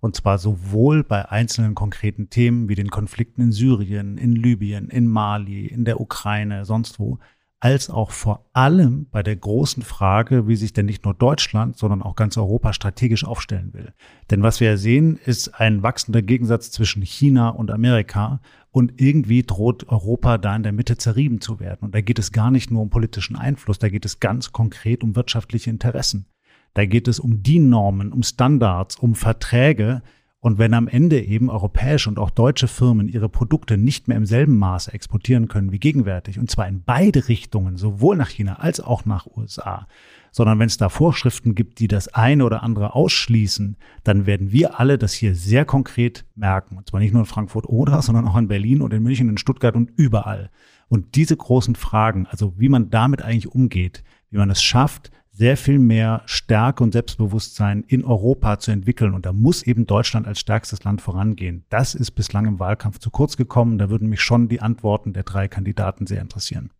Und 0.00 0.16
zwar 0.16 0.38
sowohl 0.38 1.02
bei 1.02 1.28
einzelnen 1.28 1.74
konkreten 1.74 2.30
Themen 2.30 2.68
wie 2.68 2.74
den 2.74 2.90
Konflikten 2.90 3.42
in 3.42 3.52
Syrien, 3.52 4.16
in 4.16 4.32
Libyen, 4.32 4.88
in 4.88 5.08
Mali, 5.08 5.66
in 5.66 5.84
der 5.84 6.00
Ukraine, 6.00 6.64
sonst 6.64 6.98
wo, 6.98 7.18
als 7.60 7.90
auch 7.90 8.12
vor 8.12 8.48
allem 8.52 9.08
bei 9.10 9.22
der 9.22 9.34
großen 9.34 9.82
Frage, 9.82 10.46
wie 10.46 10.54
sich 10.54 10.72
denn 10.72 10.86
nicht 10.86 11.04
nur 11.04 11.14
Deutschland, 11.14 11.76
sondern 11.76 12.02
auch 12.02 12.14
ganz 12.14 12.36
Europa 12.36 12.72
strategisch 12.72 13.24
aufstellen 13.24 13.74
will. 13.74 13.92
Denn 14.30 14.42
was 14.42 14.60
wir 14.60 14.78
sehen, 14.78 15.18
ist 15.24 15.60
ein 15.60 15.82
wachsender 15.82 16.22
Gegensatz 16.22 16.70
zwischen 16.70 17.02
China 17.02 17.48
und 17.48 17.72
Amerika 17.72 18.40
und 18.70 19.00
irgendwie 19.00 19.42
droht 19.42 19.88
Europa 19.88 20.38
da 20.38 20.54
in 20.54 20.62
der 20.62 20.72
Mitte 20.72 20.98
zerrieben 20.98 21.40
zu 21.40 21.58
werden. 21.58 21.80
Und 21.80 21.94
da 21.94 22.00
geht 22.00 22.20
es 22.20 22.30
gar 22.30 22.52
nicht 22.52 22.70
nur 22.70 22.82
um 22.82 22.90
politischen 22.90 23.34
Einfluss, 23.34 23.80
da 23.80 23.88
geht 23.88 24.04
es 24.04 24.20
ganz 24.20 24.52
konkret 24.52 25.02
um 25.02 25.16
wirtschaftliche 25.16 25.70
Interessen. 25.70 26.26
Da 26.74 26.84
geht 26.86 27.08
es 27.08 27.18
um 27.18 27.42
DIN-Normen, 27.42 28.12
um 28.12 28.22
Standards, 28.22 28.96
um 28.96 29.14
Verträge, 29.14 30.02
und 30.40 30.58
wenn 30.58 30.72
am 30.72 30.86
Ende 30.86 31.20
eben 31.20 31.50
europäische 31.50 32.08
und 32.08 32.18
auch 32.18 32.30
deutsche 32.30 32.68
Firmen 32.68 33.08
ihre 33.08 33.28
Produkte 33.28 33.76
nicht 33.76 34.06
mehr 34.06 34.16
im 34.16 34.26
selben 34.26 34.56
Maße 34.56 34.92
exportieren 34.92 35.48
können 35.48 35.72
wie 35.72 35.80
gegenwärtig, 35.80 36.38
und 36.38 36.48
zwar 36.48 36.68
in 36.68 36.84
beide 36.84 37.28
Richtungen, 37.28 37.76
sowohl 37.76 38.16
nach 38.16 38.28
China 38.28 38.60
als 38.60 38.78
auch 38.78 39.04
nach 39.04 39.26
USA, 39.26 39.88
sondern 40.30 40.60
wenn 40.60 40.68
es 40.68 40.76
da 40.76 40.90
Vorschriften 40.90 41.56
gibt, 41.56 41.80
die 41.80 41.88
das 41.88 42.06
eine 42.14 42.44
oder 42.44 42.62
andere 42.62 42.94
ausschließen, 42.94 43.76
dann 44.04 44.26
werden 44.26 44.52
wir 44.52 44.78
alle 44.78 44.96
das 44.96 45.12
hier 45.12 45.34
sehr 45.34 45.64
konkret 45.64 46.24
merken. 46.36 46.76
Und 46.76 46.88
zwar 46.88 47.00
nicht 47.00 47.12
nur 47.12 47.22
in 47.22 47.26
Frankfurt 47.26 47.66
oder, 47.66 48.00
sondern 48.02 48.28
auch 48.28 48.36
in 48.36 48.46
Berlin 48.46 48.80
und 48.80 48.92
in 48.92 49.02
München, 49.02 49.28
in 49.28 49.38
Stuttgart 49.38 49.74
und 49.74 49.90
überall. 49.96 50.50
Und 50.88 51.16
diese 51.16 51.36
großen 51.36 51.74
Fragen, 51.74 52.26
also 52.28 52.54
wie 52.56 52.68
man 52.68 52.90
damit 52.90 53.22
eigentlich 53.22 53.52
umgeht, 53.52 54.04
wie 54.30 54.38
man 54.38 54.50
es 54.50 54.62
schafft, 54.62 55.10
sehr 55.30 55.56
viel 55.56 55.78
mehr 55.78 56.22
Stärke 56.26 56.82
und 56.82 56.92
Selbstbewusstsein 56.92 57.84
in 57.86 58.04
Europa 58.04 58.58
zu 58.58 58.72
entwickeln. 58.72 59.14
Und 59.14 59.24
da 59.24 59.32
muss 59.32 59.62
eben 59.62 59.86
Deutschland 59.86 60.26
als 60.26 60.40
stärkstes 60.40 60.82
Land 60.82 61.00
vorangehen. 61.00 61.64
Das 61.68 61.94
ist 61.94 62.10
bislang 62.10 62.46
im 62.46 62.58
Wahlkampf 62.58 62.98
zu 62.98 63.10
kurz 63.10 63.36
gekommen. 63.36 63.78
Da 63.78 63.88
würden 63.88 64.08
mich 64.08 64.20
schon 64.20 64.48
die 64.48 64.60
Antworten 64.60 65.12
der 65.12 65.22
drei 65.22 65.46
Kandidaten 65.46 66.08
sehr 66.08 66.20
interessieren. 66.20 66.70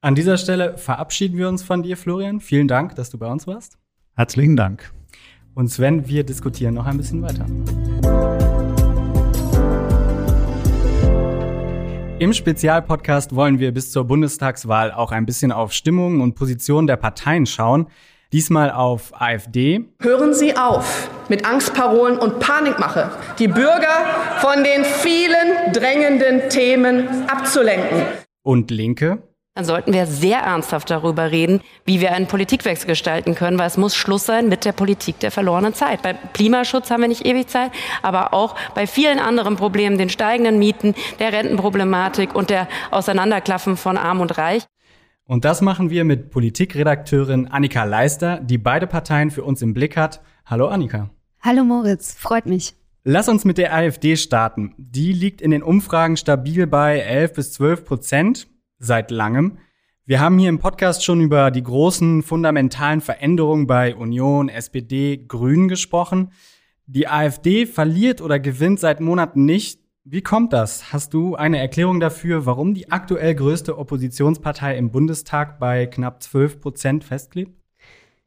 An 0.00 0.14
dieser 0.14 0.36
Stelle 0.36 0.78
verabschieden 0.78 1.36
wir 1.38 1.48
uns 1.48 1.64
von 1.64 1.82
dir, 1.82 1.96
Florian. 1.96 2.40
Vielen 2.40 2.68
Dank, 2.68 2.94
dass 2.94 3.10
du 3.10 3.18
bei 3.18 3.26
uns 3.26 3.48
warst. 3.48 3.78
Herzlichen 4.14 4.56
Dank. 4.56 4.92
Und 5.54 5.68
Sven, 5.68 6.06
wir 6.06 6.24
diskutieren 6.24 6.74
noch 6.74 6.86
ein 6.86 6.96
bisschen 6.96 7.22
weiter. 7.22 8.31
Im 12.22 12.32
Spezialpodcast 12.32 13.34
wollen 13.34 13.58
wir 13.58 13.72
bis 13.74 13.90
zur 13.90 14.04
Bundestagswahl 14.04 14.92
auch 14.92 15.10
ein 15.10 15.26
bisschen 15.26 15.50
auf 15.50 15.72
Stimmungen 15.72 16.20
und 16.20 16.36
Positionen 16.36 16.86
der 16.86 16.94
Parteien 16.94 17.46
schauen. 17.46 17.88
Diesmal 18.32 18.70
auf 18.70 19.12
AfD. 19.20 19.86
Hören 19.98 20.32
Sie 20.32 20.56
auf 20.56 21.10
mit 21.28 21.44
Angstparolen 21.44 22.18
und 22.18 22.38
Panikmache, 22.38 23.10
die 23.40 23.48
Bürger 23.48 24.06
von 24.38 24.62
den 24.62 24.84
vielen 24.84 25.72
drängenden 25.72 26.48
Themen 26.48 27.08
abzulenken. 27.28 28.02
Und 28.44 28.70
Linke 28.70 29.18
dann 29.54 29.64
sollten 29.66 29.92
wir 29.92 30.06
sehr 30.06 30.38
ernsthaft 30.38 30.90
darüber 30.90 31.30
reden, 31.30 31.60
wie 31.84 32.00
wir 32.00 32.12
einen 32.12 32.26
Politikwechsel 32.26 32.86
gestalten 32.86 33.34
können, 33.34 33.58
weil 33.58 33.66
es 33.66 33.76
muss 33.76 33.94
Schluss 33.94 34.24
sein 34.24 34.48
mit 34.48 34.64
der 34.64 34.72
Politik 34.72 35.20
der 35.20 35.30
verlorenen 35.30 35.74
Zeit. 35.74 36.00
Beim 36.00 36.16
Klimaschutz 36.32 36.90
haben 36.90 37.02
wir 37.02 37.08
nicht 37.08 37.26
ewig 37.26 37.48
Zeit, 37.48 37.70
aber 38.00 38.32
auch 38.32 38.54
bei 38.74 38.86
vielen 38.86 39.18
anderen 39.18 39.56
Problemen, 39.56 39.98
den 39.98 40.08
steigenden 40.08 40.58
Mieten, 40.58 40.94
der 41.18 41.34
Rentenproblematik 41.34 42.34
und 42.34 42.48
der 42.48 42.66
Auseinanderklaffen 42.90 43.76
von 43.76 43.98
Arm 43.98 44.20
und 44.20 44.38
Reich. 44.38 44.64
Und 45.26 45.44
das 45.44 45.60
machen 45.60 45.90
wir 45.90 46.04
mit 46.04 46.30
Politikredakteurin 46.30 47.46
Annika 47.46 47.84
Leister, 47.84 48.40
die 48.40 48.58
beide 48.58 48.86
Parteien 48.86 49.30
für 49.30 49.44
uns 49.44 49.60
im 49.60 49.74
Blick 49.74 49.98
hat. 49.98 50.22
Hallo 50.46 50.68
Annika. 50.68 51.10
Hallo 51.40 51.64
Moritz, 51.64 52.14
freut 52.14 52.46
mich. 52.46 52.74
Lass 53.04 53.28
uns 53.28 53.44
mit 53.44 53.58
der 53.58 53.74
AfD 53.74 54.16
starten. 54.16 54.74
Die 54.78 55.12
liegt 55.12 55.42
in 55.42 55.50
den 55.50 55.62
Umfragen 55.62 56.16
stabil 56.16 56.66
bei 56.66 57.00
11 57.00 57.32
bis 57.34 57.52
12 57.52 57.84
Prozent 57.84 58.51
seit 58.82 59.10
langem. 59.10 59.58
Wir 60.04 60.20
haben 60.20 60.38
hier 60.38 60.48
im 60.48 60.58
Podcast 60.58 61.04
schon 61.04 61.20
über 61.20 61.50
die 61.52 61.62
großen 61.62 62.22
fundamentalen 62.22 63.00
Veränderungen 63.00 63.66
bei 63.66 63.94
Union, 63.94 64.48
SPD, 64.48 65.16
Grünen 65.16 65.68
gesprochen. 65.68 66.32
Die 66.86 67.06
AfD 67.06 67.66
verliert 67.66 68.20
oder 68.20 68.40
gewinnt 68.40 68.80
seit 68.80 69.00
Monaten 69.00 69.44
nicht. 69.44 69.80
Wie 70.04 70.20
kommt 70.20 70.52
das? 70.52 70.92
Hast 70.92 71.14
du 71.14 71.36
eine 71.36 71.58
Erklärung 71.58 72.00
dafür, 72.00 72.44
warum 72.44 72.74
die 72.74 72.90
aktuell 72.90 73.36
größte 73.36 73.78
Oppositionspartei 73.78 74.76
im 74.76 74.90
Bundestag 74.90 75.60
bei 75.60 75.86
knapp 75.86 76.20
12 76.20 76.60
Prozent 76.60 77.04
festklebt? 77.04 77.52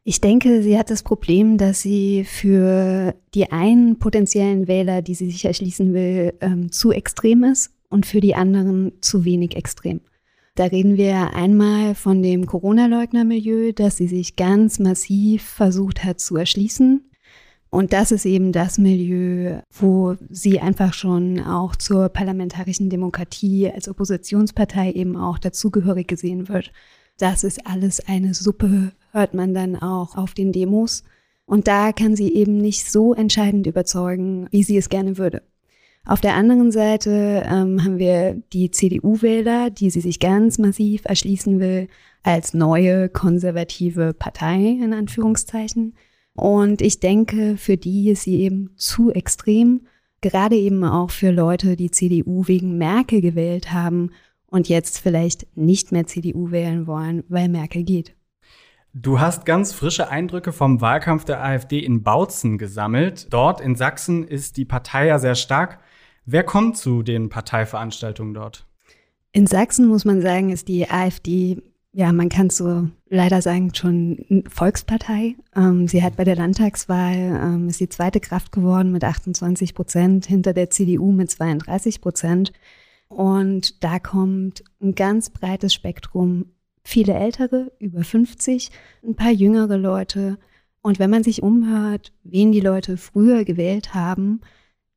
Ich 0.05 0.22
denke, 0.22 0.61
sie 0.61 0.77
hat 0.77 0.89
das 0.89 1.03
Problem, 1.03 1.57
dass 1.57 1.81
sie 1.81 2.24
für 2.24 3.15
die 3.33 3.51
einen 3.51 4.00
potenziellen 4.00 4.70
Wähler, 4.70 5.01
die 5.01 5.15
sie 5.15 5.29
sich 5.29 5.44
erschließen 5.44 5.94
will, 5.94 6.33
ähm, 6.39 6.72
zu 6.72 6.91
extrem 6.91 7.44
ist 7.44 7.74
und 7.89 8.05
für 8.05 8.22
die 8.22 8.35
anderen 8.35 8.94
zu 9.01 9.25
wenig 9.25 9.57
extrem. 9.57 10.00
Da 10.55 10.63
reden 10.63 10.96
wir 10.96 11.35
einmal 11.35 11.96
von 11.96 12.24
dem 12.24 12.46
Corona-Leugner-Milieu, 12.46 13.74
das 13.74 13.98
sie 13.98 14.07
sich 14.07 14.37
ganz 14.37 14.79
massiv 14.79 15.44
versucht 15.44 16.05
hat 16.05 16.22
zu 16.22 16.37
erschließen. 16.37 17.11
Und 17.70 17.91
das 17.91 18.13
ist 18.13 18.25
eben 18.25 18.53
das 18.53 18.77
Milieu, 18.77 19.59
wo 19.70 20.15
sie 20.29 20.61
einfach 20.61 20.94
schon 20.94 21.41
auch 21.41 21.75
zur 21.75 22.07
parlamentarischen 22.07 22.89
Demokratie 22.89 23.70
als 23.70 23.89
Oppositionspartei 23.89 24.94
eben 24.94 25.18
auch 25.18 25.39
dazugehörig 25.39 26.07
gesehen 26.07 26.48
wird. 26.48 26.72
Das 27.18 27.44
ist 27.44 27.68
alles 27.68 28.07
eine 28.07 28.33
Suppe, 28.33 28.94
hört 29.11 29.33
man 29.33 29.53
dann 29.53 29.75
auch 29.75 30.15
auf 30.15 30.33
den 30.33 30.53
Demos. 30.53 31.03
Und 31.46 31.68
da 31.68 31.91
kann 31.91 32.15
sie 32.15 32.33
eben 32.33 32.57
nicht 32.57 32.89
so 32.89 33.13
entscheidend 33.13 33.68
überzeugen, 33.68 34.48
wie 34.51 34.63
sie 34.63 34.77
es 34.77 34.87
gerne 34.87 35.18
würde. 35.18 35.41
Auf 36.07 36.22
der 36.22 36.35
anderen 36.35 36.72
Seite 36.72 37.44
ähm, 37.48 37.83
haben 37.83 37.98
wir 37.98 38.39
die 38.53 38.70
CDU-Wähler, 38.70 39.72
die 39.72 39.89
sie 39.89 40.01
sich 40.01 40.20
ganz 40.20 40.59
massiv 40.59 41.01
erschließen 41.05 41.59
will 41.59 41.87
als 42.22 42.53
neue 42.53 43.09
konservative 43.09 44.13
Partei 44.13 44.77
in 44.81 44.94
Anführungszeichen. 44.94 45.96
Und 46.35 46.83
ich 46.83 47.00
denke, 47.00 47.57
für 47.57 47.77
die 47.77 48.11
ist 48.11 48.22
sie 48.22 48.41
eben 48.41 48.70
zu 48.75 49.11
extrem, 49.11 49.87
gerade 50.22 50.55
eben 50.55 50.83
auch 50.83 51.09
für 51.09 51.31
Leute, 51.31 51.75
die 51.75 51.89
CDU 51.89 52.48
wegen 52.48 52.77
Merkel 52.77 53.22
gewählt 53.22 53.72
haben 53.72 54.11
und 54.46 54.70
jetzt 54.70 55.00
vielleicht 55.00 55.57
nicht 55.57 55.91
mehr 55.91 56.05
CDU 56.05 56.51
wählen 56.51 56.85
wollen, 56.85 57.24
weil 57.29 57.50
Merkel 57.50 57.83
geht. 57.83 58.15
Du 58.94 59.20
hast 59.20 59.46
ganz 59.46 59.74
frische 59.74 60.09
Eindrücke 60.09 60.53
vom 60.53 60.81
Wahlkampf 60.81 61.25
der 61.25 61.44
AfD 61.44 61.79
in 61.79 62.03
Bautzen 62.03 62.57
gesammelt. 62.57 63.27
Dort 63.31 63.59
in 63.59 63.75
Sachsen 63.75 64.24
ist 64.24 64.55
die 64.57 64.65
Partei 64.65 65.07
ja 65.07 65.20
sehr 65.20 65.35
stark. 65.35 65.79
Wer 66.27 66.44
kommt 66.44 66.75
zu 66.77 67.03
den 67.03 67.29
Parteiveranstaltungen 67.29 68.33
dort? 68.33 68.66
In 69.31 69.46
Sachsen 69.46 69.88
muss 69.88 70.05
man 70.05 70.22
sagen, 70.22 70.50
ist 70.50 70.68
die 70.68 70.90
AfD, 70.90 71.61
ja, 71.92 72.11
man 72.11 72.29
kann 72.29 72.48
es 72.48 72.57
so 72.57 72.88
leider 73.07 73.44
sagen, 73.44 73.75
schon 73.75 74.44
Volkspartei. 74.50 75.35
Ähm, 75.55 75.88
sie 75.88 76.01
hat 76.01 76.16
bei 76.16 76.24
der 76.24 76.35
Landtagswahl, 76.35 77.16
ähm, 77.16 77.70
ist 77.70 77.79
die 77.79 77.90
zweite 77.90 78.20
Kraft 78.20 78.51
geworden 78.51 78.92
mit 78.92 79.03
28 79.03 79.75
Prozent, 79.75 80.25
hinter 80.25 80.53
der 80.53 80.72
CDU 80.72 81.11
mit 81.11 81.29
32 81.29 82.01
Prozent. 82.01 82.53
Und 83.07 83.83
da 83.83 84.00
kommt 84.00 84.64
ein 84.81 84.96
ganz 84.96 85.29
breites 85.29 85.75
Spektrum. 85.75 86.48
Viele 86.83 87.14
Ältere, 87.14 87.72
über 87.77 88.03
50, 88.03 88.72
ein 89.03 89.16
paar 89.16 89.31
jüngere 89.31 89.77
Leute. 89.77 90.40
Und 90.81 90.98
wenn 90.98 91.11
man 91.11 91.24
sich 91.24 91.44
umhört, 91.44 92.14
wen 92.24 92.51
die 92.51 92.61
Leute 92.61 92.98
früher 92.98 93.44
gewählt 93.44 93.94
haben, 93.94 94.42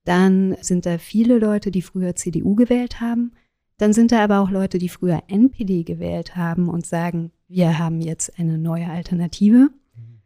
dann 0.09 0.57
sind 0.63 0.87
da 0.87 0.97
viele 0.97 1.39
Leute, 1.39 1.71
die 1.71 1.83
früher 1.83 2.17
CDU 2.17 2.55
gewählt 2.55 3.01
haben. 3.01 3.33
Dann 3.77 3.93
sind 3.93 4.11
da 4.11 4.25
aber 4.25 4.41
auch 4.41 4.51
Leute, 4.51 4.79
die 4.79 4.89
früher 4.89 5.23
NPD 5.29 5.85
gewählt 5.85 6.35
haben 6.35 6.69
und 6.71 6.87
sagen, 6.87 7.31
wir 7.47 7.79
haben 7.79 8.01
jetzt 8.01 8.39
eine 8.39 8.57
neue 8.57 8.89
Alternative. 8.89 9.69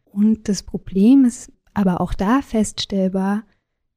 Und 0.05 0.47
das 0.47 0.63
Problem 0.63 1.25
ist 1.25 1.51
aber 1.73 1.99
auch 1.99 2.13
da 2.13 2.41
feststellbar, 2.41 3.43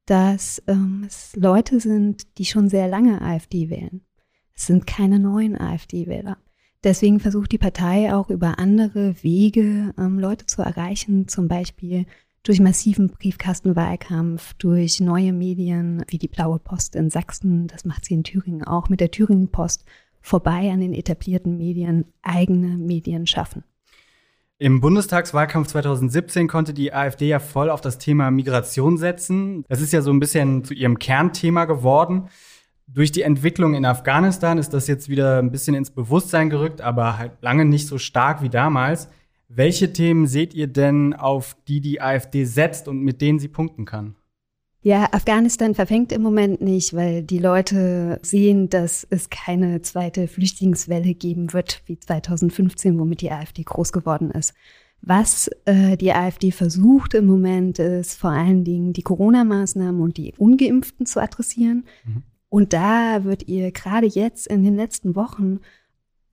dass 0.05 0.61
ähm, 0.67 1.05
es 1.07 1.33
Leute 1.37 1.79
sind, 1.79 2.37
die 2.37 2.45
schon 2.45 2.67
sehr 2.67 2.89
lange 2.89 3.21
AfD 3.21 3.69
wählen. 3.69 4.01
Es 4.55 4.65
sind 4.65 4.87
keine 4.87 5.19
neuen 5.19 5.55
AfD-Wähler. 5.59 6.37
Deswegen 6.83 7.19
versucht 7.19 7.51
die 7.53 7.57
Partei 7.57 8.13
auch 8.13 8.29
über 8.29 8.59
andere 8.59 9.23
Wege 9.23 9.93
ähm, 9.97 10.19
Leute 10.19 10.47
zu 10.47 10.61
erreichen, 10.61 11.27
zum 11.27 11.47
Beispiel 11.47 12.05
durch 12.47 12.61
massiven 12.61 13.09
Briefkastenwahlkampf, 13.09 14.53
durch 14.53 15.01
neue 15.01 15.33
Medien 15.33 16.05
wie 16.07 16.17
die 16.17 16.29
Blaue 16.29 16.59
Post 16.59 16.95
in 16.95 17.09
Sachsen, 17.09 17.67
das 17.67 17.83
macht 17.83 18.05
sie 18.05 18.13
in 18.13 18.23
Thüringen 18.23 18.63
auch, 18.63 18.87
mit 18.87 19.01
der 19.01 19.11
Thüringen 19.11 19.49
Post 19.49 19.83
vorbei 20.21 20.71
an 20.71 20.79
den 20.79 20.93
etablierten 20.93 21.57
Medien 21.57 22.05
eigene 22.21 22.77
Medien 22.77 23.27
schaffen. 23.27 23.63
Im 24.59 24.79
Bundestagswahlkampf 24.79 25.67
2017 25.67 26.47
konnte 26.47 26.73
die 26.73 26.93
AfD 26.93 27.27
ja 27.27 27.39
voll 27.39 27.69
auf 27.69 27.81
das 27.81 27.97
Thema 27.97 28.31
Migration 28.31 28.97
setzen. 28.97 29.65
Das 29.67 29.81
ist 29.81 29.91
ja 29.91 30.01
so 30.01 30.11
ein 30.11 30.19
bisschen 30.19 30.63
zu 30.63 30.73
ihrem 30.73 30.99
Kernthema 30.99 31.65
geworden. 31.65 32.29
Durch 32.87 33.11
die 33.11 33.21
Entwicklung 33.23 33.75
in 33.75 33.85
Afghanistan 33.85 34.57
ist 34.57 34.73
das 34.73 34.87
jetzt 34.87 35.09
wieder 35.09 35.39
ein 35.39 35.51
bisschen 35.51 35.75
ins 35.75 35.91
Bewusstsein 35.91 36.49
gerückt, 36.49 36.79
aber 36.79 37.17
halt 37.17 37.33
lange 37.41 37.65
nicht 37.65 37.87
so 37.87 37.97
stark 37.97 38.41
wie 38.41 38.49
damals. 38.49 39.09
Welche 39.49 39.93
Themen 39.93 40.27
seht 40.27 40.53
ihr 40.53 40.67
denn, 40.67 41.13
auf 41.13 41.55
die 41.67 41.81
die 41.81 42.01
AfD 42.01 42.43
setzt 42.43 42.87
und 42.87 43.01
mit 43.01 43.21
denen 43.21 43.39
sie 43.39 43.47
punkten 43.47 43.85
kann? 43.85 44.15
Ja, 44.81 45.09
Afghanistan 45.11 45.73
verfängt 45.73 46.11
im 46.11 46.21
Moment 46.21 46.61
nicht, 46.61 46.93
weil 46.93 47.23
die 47.23 47.39
Leute 47.39 48.19
sehen, 48.21 48.69
dass 48.69 49.05
es 49.09 49.29
keine 49.29 49.81
zweite 49.81 50.27
Flüchtlingswelle 50.27 51.13
geben 51.13 51.51
wird 51.51 51.81
wie 51.87 51.99
2015, 51.99 52.99
womit 52.99 53.21
die 53.21 53.31
AfD 53.31 53.63
groß 53.63 53.91
geworden 53.91 54.31
ist. 54.31 54.53
Was 55.01 55.49
äh, 55.65 55.97
die 55.97 56.13
AfD 56.13 56.51
versucht 56.51 57.13
im 57.13 57.25
Moment 57.25 57.79
ist 57.79 58.15
vor 58.15 58.31
allen 58.31 58.63
Dingen 58.63 58.93
die 58.93 59.03
Corona-Maßnahmen 59.03 60.01
und 60.01 60.17
die 60.17 60.33
Ungeimpften 60.37 61.05
zu 61.05 61.21
adressieren. 61.21 61.85
Mhm. 62.05 62.23
Und 62.49 62.73
da 62.73 63.23
wird 63.23 63.47
ihr 63.47 63.71
gerade 63.71 64.07
jetzt 64.07 64.47
in 64.47 64.63
den 64.63 64.75
letzten 64.75 65.15
Wochen 65.15 65.59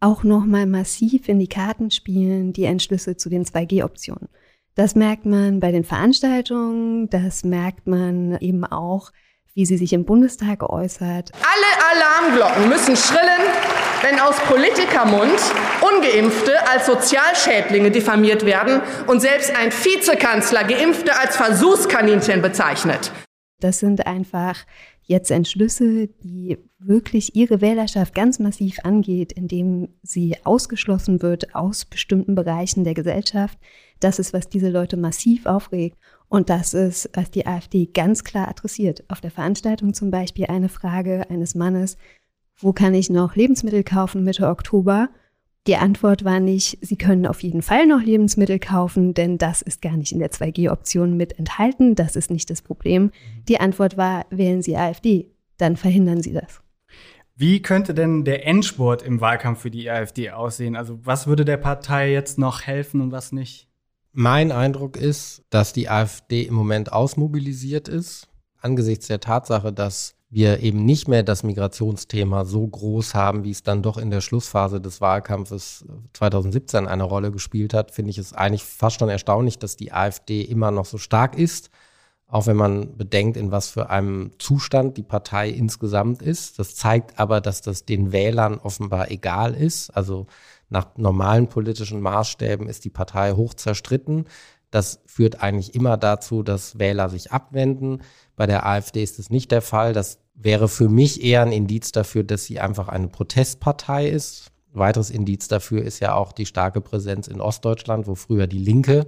auch 0.05 0.23
nochmal 0.23 0.67
massiv 0.67 1.29
in 1.29 1.39
die 1.39 1.49
Karten 1.49 1.91
spielen, 1.91 2.53
die 2.53 2.65
Entschlüsse 2.65 3.17
zu 3.17 3.31
den 3.31 3.45
2G-Optionen. 3.45 4.29
Das 4.75 4.95
merkt 4.95 5.25
man 5.25 5.61
bei 5.61 5.73
den 5.73 5.85
Veranstaltungen, 5.85 7.09
das 7.09 7.45
merkt 7.45 7.87
man 7.87 8.37
eben 8.41 8.65
auch, 8.65 9.13
wie 9.55 9.65
sie 9.65 9.77
sich 9.77 9.93
im 9.93 10.05
Bundestag 10.05 10.63
äußert. 10.63 11.31
Alle 11.33 12.03
Alarmglocken 12.03 12.69
müssen 12.69 12.97
schrillen, 12.97 13.49
wenn 14.03 14.19
aus 14.19 14.37
Politikermund 14.41 15.41
ungeimpfte 15.81 16.53
als 16.69 16.87
Sozialschädlinge 16.87 17.91
diffamiert 17.91 18.45
werden 18.45 18.83
und 19.07 19.21
selbst 19.21 19.57
ein 19.57 19.71
Vizekanzler 19.71 20.65
geimpfte 20.65 21.17
als 21.17 21.37
Versuchskaninchen 21.37 22.43
bezeichnet. 22.43 23.13
Das 23.61 23.79
sind 23.79 24.07
einfach 24.07 24.57
jetzt 25.07 25.31
Entschlüsse, 25.31 26.09
die 26.23 26.59
wirklich 26.79 27.35
ihre 27.37 27.61
Wählerschaft 27.61 28.15
ganz 28.15 28.39
massiv 28.39 28.79
angeht, 28.85 29.33
indem 29.33 29.89
sie 30.03 30.37
ausgeschlossen 30.45 31.23
wird 31.23 31.55
aus 31.55 31.85
bestimmten 31.85 32.35
Bereichen 32.35 32.85
der 32.85 32.95
Gesellschaft. 32.95 33.59
Das 34.01 34.19
ist, 34.19 34.33
was 34.33 34.49
diese 34.49 34.71
Leute 34.71 34.97
massiv 34.97 35.47
aufregt. 35.47 35.97
Und 36.29 36.51
das 36.51 36.75
ist, 36.75 37.11
was 37.15 37.31
die 37.31 37.47
AfD 37.47 37.87
ganz 37.87 38.25
klar 38.25 38.49
adressiert. 38.49 39.05
Auf 39.09 39.21
der 39.21 39.31
Veranstaltung 39.31 39.95
zum 39.95 40.11
Beispiel 40.11 40.47
eine 40.47 40.69
Frage 40.69 41.29
eines 41.31 41.55
Mannes, 41.55 41.97
wo 42.57 42.73
kann 42.73 42.95
ich 42.95 43.11
noch 43.11 43.37
Lebensmittel 43.37 43.85
kaufen 43.85 44.25
Mitte 44.25 44.49
Oktober? 44.49 45.11
Die 45.67 45.77
Antwort 45.77 46.25
war 46.25 46.41
nicht, 46.41 46.79
Sie 46.83 46.97
können 46.97 47.27
auf 47.27 47.43
jeden 47.43 47.63
Fall 47.63 47.87
noch 47.87 48.03
Lebensmittel 48.03 48.59
kaufen, 48.59 49.15
denn 49.15 49.39
das 49.39 49.63
ist 49.63 49.81
gar 49.81 49.97
nicht 49.97 50.13
in 50.13 50.19
der 50.19 50.31
2G-Option 50.31 51.17
mit 51.17 51.39
enthalten. 51.39 51.95
Das 51.95 52.17
ist 52.17 52.31
nicht 52.31 52.51
das 52.51 52.61
Problem. 52.61 53.11
Die 53.49 53.59
Antwort 53.61 53.97
war, 53.97 54.27
wählen 54.29 54.61
Sie 54.61 54.77
AfD, 54.77 55.31
dann 55.57 55.77
verhindern 55.77 56.23
Sie 56.23 56.35
das. 56.35 56.61
Wie 57.35 57.63
könnte 57.63 57.95
denn 57.95 58.25
der 58.25 58.47
Endspurt 58.47 59.03
im 59.03 59.23
Wahlkampf 59.23 59.61
für 59.61 59.71
die 59.71 59.91
AfD 59.91 60.31
aussehen? 60.31 60.77
Also 60.77 60.99
was 61.03 61.27
würde 61.27 61.47
der 61.47 61.57
Partei 61.57 62.13
jetzt 62.13 62.39
noch 62.39 62.63
helfen 62.63 63.01
und 63.01 63.11
was 63.11 63.33
nicht? 63.33 63.67
Mein 64.13 64.53
Eindruck 64.53 64.99
ist, 64.99 65.45
dass 65.49 65.73
die 65.73 65.89
AfD 65.89 66.43
im 66.43 66.55
Moment 66.55 66.93
ausmobilisiert 66.93 67.89
ist, 67.89 68.29
angesichts 68.61 69.07
der 69.09 69.19
Tatsache, 69.19 69.73
dass 69.73 70.15
wir 70.35 70.61
eben 70.61 70.85
nicht 70.85 71.07
mehr 71.07 71.23
das 71.23 71.45
Migrationsthema 71.45 72.45
so 72.45 72.67
groß 72.67 73.15
haben, 73.15 73.45
wie 73.45 73.53
es 73.53 73.63
dann 73.63 73.83
doch 73.83 73.97
in 73.97 74.11
der 74.11 74.21
Schlussphase 74.21 74.81
des 74.81 75.01
Wahlkampfes 75.01 75.85
2017 76.13 76.89
eine 76.89 77.05
Rolle 77.05 77.31
gespielt 77.31 77.73
hat, 77.73 77.93
finde 77.93 78.11
ich 78.11 78.19
es 78.19 78.33
eigentlich 78.33 78.65
fast 78.65 78.99
schon 78.99 79.09
erstaunlich, 79.09 79.61
dass 79.61 79.77
die 79.77 79.93
AfD 79.93 80.43
immer 80.43 80.73
noch 80.73 80.87
so 80.87 80.99
stark 80.99 81.39
ist, 81.39 81.71
auch 82.27 82.47
wenn 82.47 82.57
man 82.57 82.97
bedenkt, 82.97 83.37
in 83.37 83.53
was 83.53 83.69
für 83.69 83.91
einem 83.91 84.33
Zustand 84.39 84.97
die 84.97 85.05
Partei 85.05 85.51
insgesamt 85.51 86.21
ist. 86.21 86.59
Das 86.59 86.75
zeigt 86.75 87.21
aber, 87.21 87.41
dass 87.41 87.63
das 87.63 87.85
den 87.85 88.11
Wählern 88.11 88.59
offenbar 88.59 89.13
egal 89.13 89.55
ist. 89.55 89.91
Also 89.91 90.27
nach 90.69 90.97
normalen 90.97 91.47
politischen 91.47 92.01
Maßstäben 92.01 92.69
ist 92.69 92.85
die 92.85 92.91
Partei 92.91 93.35
hoch 93.35 93.55
zerstritten. 93.55 94.25
Das 94.73 94.99
führt 95.07 95.41
eigentlich 95.41 95.77
immer 95.77 95.97
dazu, 95.97 96.43
dass 96.43 96.81
Wähler 96.81 97.09
sich 97.09 97.31
abwenden. 97.31 98.03
Bei 98.37 98.47
der 98.47 98.67
AfD 98.67 99.03
ist 99.03 99.19
es 99.19 99.31
nicht 99.31 99.51
der 99.51 99.63
Fall. 99.63 99.93
Das 99.93 100.19
wäre 100.35 100.69
für 100.69 100.89
mich 100.89 101.23
eher 101.23 101.43
ein 101.43 101.53
Indiz 101.53 101.93
dafür, 101.93 102.25
dass 102.25 102.45
sie 102.45 102.61
einfach 102.61 102.89
eine 102.89 103.09
Protestpartei 103.09 104.09
ist. 104.09 104.51
weiteres 104.73 105.11
Indiz 105.11 105.47
dafür 105.47 105.83
ist 105.83 106.01
ja 106.01 106.15
auch 106.15 106.33
die 106.33 106.47
starke 106.47 106.81
Präsenz 106.81 107.29
in 107.29 107.41
Ostdeutschland, 107.41 108.09
wo 108.09 108.17
früher 108.17 108.49
die 108.49 108.59
Linke 108.59 109.07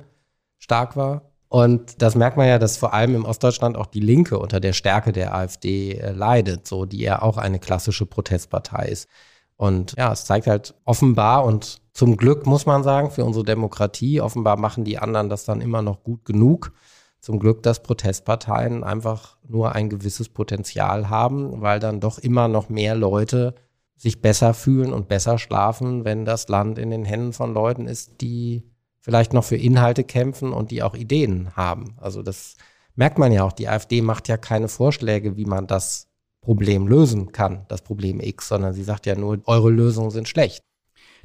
stark 0.58 0.96
war. 0.96 1.32
Und 1.48 2.02
das 2.02 2.14
merkt 2.14 2.36
man 2.36 2.48
ja, 2.48 2.58
dass 2.58 2.76
vor 2.76 2.92
allem 2.92 3.14
im 3.14 3.24
Ostdeutschland 3.24 3.76
auch 3.76 3.86
die 3.86 4.00
Linke 4.00 4.38
unter 4.38 4.60
der 4.60 4.72
Stärke 4.72 5.12
der 5.12 5.34
AfD 5.34 5.92
äh, 5.92 6.12
leidet, 6.12 6.66
so 6.66 6.84
die 6.86 7.00
ja 7.00 7.22
auch 7.22 7.36
eine 7.36 7.58
klassische 7.58 8.06
Protestpartei 8.06 8.86
ist. 8.86 9.08
Und 9.56 9.94
ja, 9.96 10.12
es 10.12 10.24
zeigt 10.24 10.46
halt 10.46 10.74
offenbar 10.84 11.44
und 11.44 11.80
zum 11.92 12.16
Glück 12.16 12.46
muss 12.46 12.66
man 12.66 12.82
sagen, 12.82 13.10
für 13.10 13.24
unsere 13.24 13.44
Demokratie, 13.44 14.20
offenbar 14.20 14.58
machen 14.58 14.84
die 14.84 14.98
anderen 14.98 15.30
das 15.30 15.44
dann 15.44 15.62
immer 15.62 15.80
noch 15.82 16.02
gut 16.02 16.24
genug. 16.24 16.72
Zum 17.26 17.40
Glück, 17.40 17.64
dass 17.64 17.82
Protestparteien 17.82 18.84
einfach 18.84 19.36
nur 19.48 19.74
ein 19.74 19.88
gewisses 19.88 20.28
Potenzial 20.28 21.10
haben, 21.10 21.60
weil 21.60 21.80
dann 21.80 21.98
doch 21.98 22.18
immer 22.20 22.46
noch 22.46 22.68
mehr 22.68 22.94
Leute 22.94 23.56
sich 23.96 24.22
besser 24.22 24.54
fühlen 24.54 24.92
und 24.92 25.08
besser 25.08 25.36
schlafen, 25.36 26.04
wenn 26.04 26.24
das 26.24 26.46
Land 26.46 26.78
in 26.78 26.90
den 26.90 27.04
Händen 27.04 27.32
von 27.32 27.52
Leuten 27.52 27.88
ist, 27.88 28.20
die 28.20 28.62
vielleicht 29.00 29.32
noch 29.32 29.42
für 29.42 29.56
Inhalte 29.56 30.04
kämpfen 30.04 30.52
und 30.52 30.70
die 30.70 30.84
auch 30.84 30.94
Ideen 30.94 31.50
haben. 31.56 31.96
Also 31.96 32.22
das 32.22 32.54
merkt 32.94 33.18
man 33.18 33.32
ja 33.32 33.42
auch. 33.42 33.50
Die 33.50 33.68
AfD 33.68 34.02
macht 34.02 34.28
ja 34.28 34.36
keine 34.36 34.68
Vorschläge, 34.68 35.36
wie 35.36 35.46
man 35.46 35.66
das 35.66 36.06
Problem 36.42 36.86
lösen 36.86 37.32
kann, 37.32 37.66
das 37.66 37.82
Problem 37.82 38.20
X, 38.20 38.46
sondern 38.46 38.72
sie 38.72 38.84
sagt 38.84 39.04
ja 39.04 39.16
nur, 39.16 39.40
eure 39.46 39.70
Lösungen 39.70 40.12
sind 40.12 40.28
schlecht. 40.28 40.62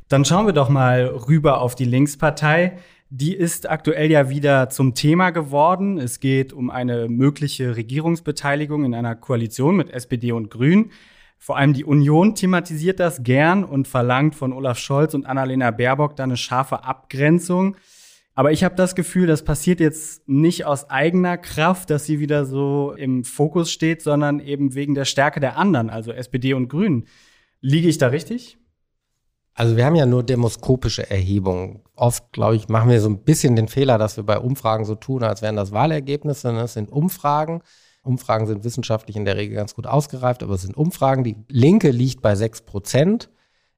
Dann 0.07 0.25
schauen 0.25 0.47
wir 0.47 0.53
doch 0.53 0.69
mal 0.69 1.05
rüber 1.05 1.61
auf 1.61 1.75
die 1.75 1.85
Linkspartei. 1.85 2.79
Die 3.13 3.36
ist 3.36 3.69
aktuell 3.69 4.10
ja 4.10 4.30
wieder 4.30 4.69
zum 4.69 4.95
Thema 4.95 5.32
geworden. 5.32 5.97
Es 5.97 6.21
geht 6.21 6.54
um 6.54 6.69
eine 6.69 7.10
mögliche 7.10 7.76
Regierungsbeteiligung 7.76 8.86
in 8.86 8.95
einer 8.95 9.15
Koalition 9.15 9.76
mit 9.76 9.89
SPD 9.89 10.32
und 10.32 10.50
Grünen. 10.50 10.93
Vor 11.38 11.58
allem 11.58 11.74
die 11.74 11.84
Union 11.84 12.36
thematisiert 12.36 13.02
das 13.02 13.21
gern 13.21 13.65
und 13.65 13.89
verlangt 13.89 14.34
von 14.34 14.54
Olaf 14.54 14.80
Scholz 14.80 15.13
und 15.13 15.26
Annalena 15.26 15.71
Baerbock 15.71 16.15
da 16.15 16.24
eine 16.24 16.38
scharfe 16.38 16.86
Abgrenzung. 16.86 17.76
Aber 18.34 18.54
ich 18.54 18.63
habe 18.63 18.76
das 18.76 18.95
Gefühl, 18.95 19.28
das 19.28 19.43
passiert 19.43 19.82
jetzt 19.82 20.30
nicht 20.30 20.63
aus 20.63 20.89
eigener 20.89 21.38
Kraft, 21.38 21.89
dass 21.89 22.06
sie 22.06 22.21
wieder 22.21 22.45
so 22.45 22.93
im 22.93 23.26
Fokus 23.26 23.74
steht, 23.74 24.02
sondern 24.02 24.39
eben 24.39 24.74
wegen 24.74 24.95
der 24.95 25.04
Stärke 25.04 25.41
der 25.41 25.58
anderen, 25.58 25.89
also 25.89 26.13
SPD 26.13 26.54
und 26.54 26.69
Grünen. 26.69 27.08
Liege 27.60 27.89
ich 27.89 27.97
da 27.97 28.08
richtig? 28.08 28.61
Also 29.53 29.75
wir 29.75 29.85
haben 29.85 29.95
ja 29.95 30.05
nur 30.05 30.23
demoskopische 30.23 31.09
Erhebungen. 31.09 31.81
Oft, 31.95 32.31
glaube 32.31 32.55
ich, 32.55 32.69
machen 32.69 32.89
wir 32.89 33.01
so 33.01 33.09
ein 33.09 33.23
bisschen 33.23 33.55
den 33.55 33.67
Fehler, 33.67 33.97
dass 33.97 34.17
wir 34.17 34.23
bei 34.23 34.39
Umfragen 34.39 34.85
so 34.85 34.95
tun, 34.95 35.23
als 35.23 35.41
wären 35.41 35.55
das 35.55 35.71
Wahlergebnisse. 35.71 36.53
Das 36.53 36.73
sind 36.73 36.91
Umfragen. 36.91 37.61
Umfragen 38.03 38.47
sind 38.47 38.63
wissenschaftlich 38.63 39.15
in 39.15 39.25
der 39.25 39.37
Regel 39.37 39.55
ganz 39.55 39.75
gut 39.75 39.85
ausgereift, 39.85 40.41
aber 40.41 40.55
es 40.55 40.61
sind 40.61 40.75
Umfragen. 40.75 41.23
Die 41.23 41.37
Linke 41.47 41.91
liegt 41.91 42.21
bei 42.21 42.35
6 42.35 42.61
Prozent. 42.61 43.29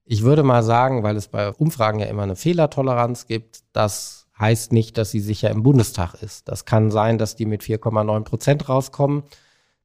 Ich 0.06 0.24
würde 0.24 0.44
mal 0.44 0.64
sagen, 0.64 1.04
weil 1.04 1.16
es 1.18 1.28
bei 1.28 1.50
Umfragen 1.50 2.00
ja 2.00 2.06
immer 2.06 2.24
eine 2.24 2.36
Fehlertoleranz 2.36 3.26
gibt, 3.26 3.64
dass 3.74 4.24
heißt 4.40 4.72
nicht, 4.72 4.98
dass 4.98 5.12
sie 5.12 5.20
sicher 5.20 5.50
im 5.50 5.64
Bundestag 5.64 6.16
ist. 6.16 6.48
Das 6.48 6.66
kann 6.66 6.92
sein, 6.92 7.18
dass 7.18 7.36
die 7.36 7.46
mit 7.46 7.62
4,9 7.62 8.24
Prozent 8.24 8.70
rauskommen. 8.70 9.24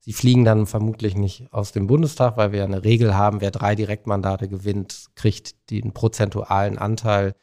Sie 0.08 0.14
fliegen 0.14 0.46
dann 0.46 0.66
vermutlich 0.66 1.16
nicht 1.16 1.52
aus 1.52 1.72
dem 1.72 1.86
Bundestag, 1.86 2.38
weil 2.38 2.50
wir 2.50 2.64
eine 2.64 2.82
Regel 2.82 3.14
haben, 3.14 3.42
wer 3.42 3.50
drei 3.50 3.74
Direktmandate 3.74 4.48
gewinnt, 4.48 5.08
kriegt 5.16 5.68
den 5.68 5.92
prozentualen 5.92 6.78
Anteil 6.78 7.34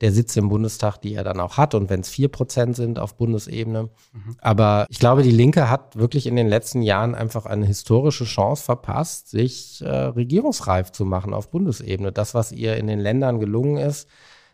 der 0.00 0.10
Sitze 0.10 0.40
im 0.40 0.48
Bundestag, 0.48 0.96
die 0.98 1.14
er 1.14 1.22
dann 1.22 1.38
auch 1.38 1.58
hat. 1.58 1.76
Und 1.76 1.90
wenn 1.90 2.00
es 2.00 2.08
vier 2.08 2.26
Prozent 2.26 2.74
sind 2.74 2.98
auf 2.98 3.16
Bundesebene. 3.16 3.84
Mhm. 3.84 4.36
Aber 4.40 4.86
ich 4.88 4.98
glaube, 4.98 5.22
die 5.22 5.30
Linke 5.30 5.70
hat 5.70 5.94
wirklich 5.94 6.26
in 6.26 6.34
den 6.34 6.48
letzten 6.48 6.82
Jahren 6.82 7.14
einfach 7.14 7.46
eine 7.46 7.66
historische 7.66 8.24
Chance 8.24 8.64
verpasst, 8.64 9.30
sich 9.30 9.80
äh, 9.82 9.88
regierungsreif 9.88 10.90
zu 10.90 11.04
machen 11.04 11.32
auf 11.32 11.52
Bundesebene. 11.52 12.10
Das, 12.10 12.34
was 12.34 12.50
ihr 12.50 12.78
in 12.78 12.88
den 12.88 12.98
Ländern 12.98 13.38
gelungen 13.38 13.76
ist, 13.76 14.08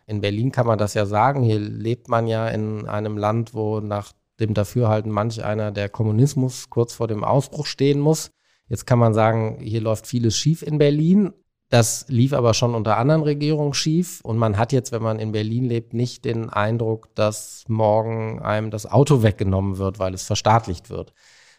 in 0.05 0.21
Berlin 0.21 0.51
kann 0.51 0.67
man 0.67 0.77
das 0.77 0.93
ja 0.93 1.07
sagen. 1.07 1.41
Hier 1.41 1.57
lebt 1.57 2.09
man 2.09 2.27
ja 2.27 2.47
in 2.47 2.87
einem 2.87 3.17
Land, 3.17 3.55
wo 3.55 3.79
nach 3.79 4.11
dem 4.39 4.53
Dafürhalten 4.53 5.11
manch 5.11 5.43
einer 5.43 5.71
der 5.71 5.89
Kommunismus 5.89 6.69
kurz 6.69 6.93
vor 6.93 7.07
dem 7.07 7.23
Ausbruch 7.23 7.65
stehen 7.65 7.99
muss. 7.99 8.31
Jetzt 8.67 8.85
kann 8.85 8.99
man 8.99 9.13
sagen, 9.13 9.59
hier 9.61 9.81
läuft 9.81 10.07
vieles 10.07 10.35
schief 10.35 10.61
in 10.61 10.77
Berlin. 10.77 11.33
Das 11.69 12.05
lief 12.09 12.33
aber 12.33 12.53
schon 12.53 12.75
unter 12.75 12.97
anderen 12.97 13.23
Regierungen 13.23 13.73
schief. 13.73 14.21
Und 14.21 14.37
man 14.37 14.57
hat 14.57 14.71
jetzt, 14.71 14.91
wenn 14.91 15.01
man 15.01 15.19
in 15.19 15.31
Berlin 15.31 15.65
lebt, 15.65 15.93
nicht 15.93 16.25
den 16.25 16.49
Eindruck, 16.49 17.13
dass 17.15 17.63
morgen 17.67 18.41
einem 18.41 18.71
das 18.71 18.85
Auto 18.85 19.23
weggenommen 19.23 19.77
wird, 19.77 19.99
weil 19.99 20.13
es 20.13 20.23
verstaatlicht 20.23 20.89
wird. 20.89 21.13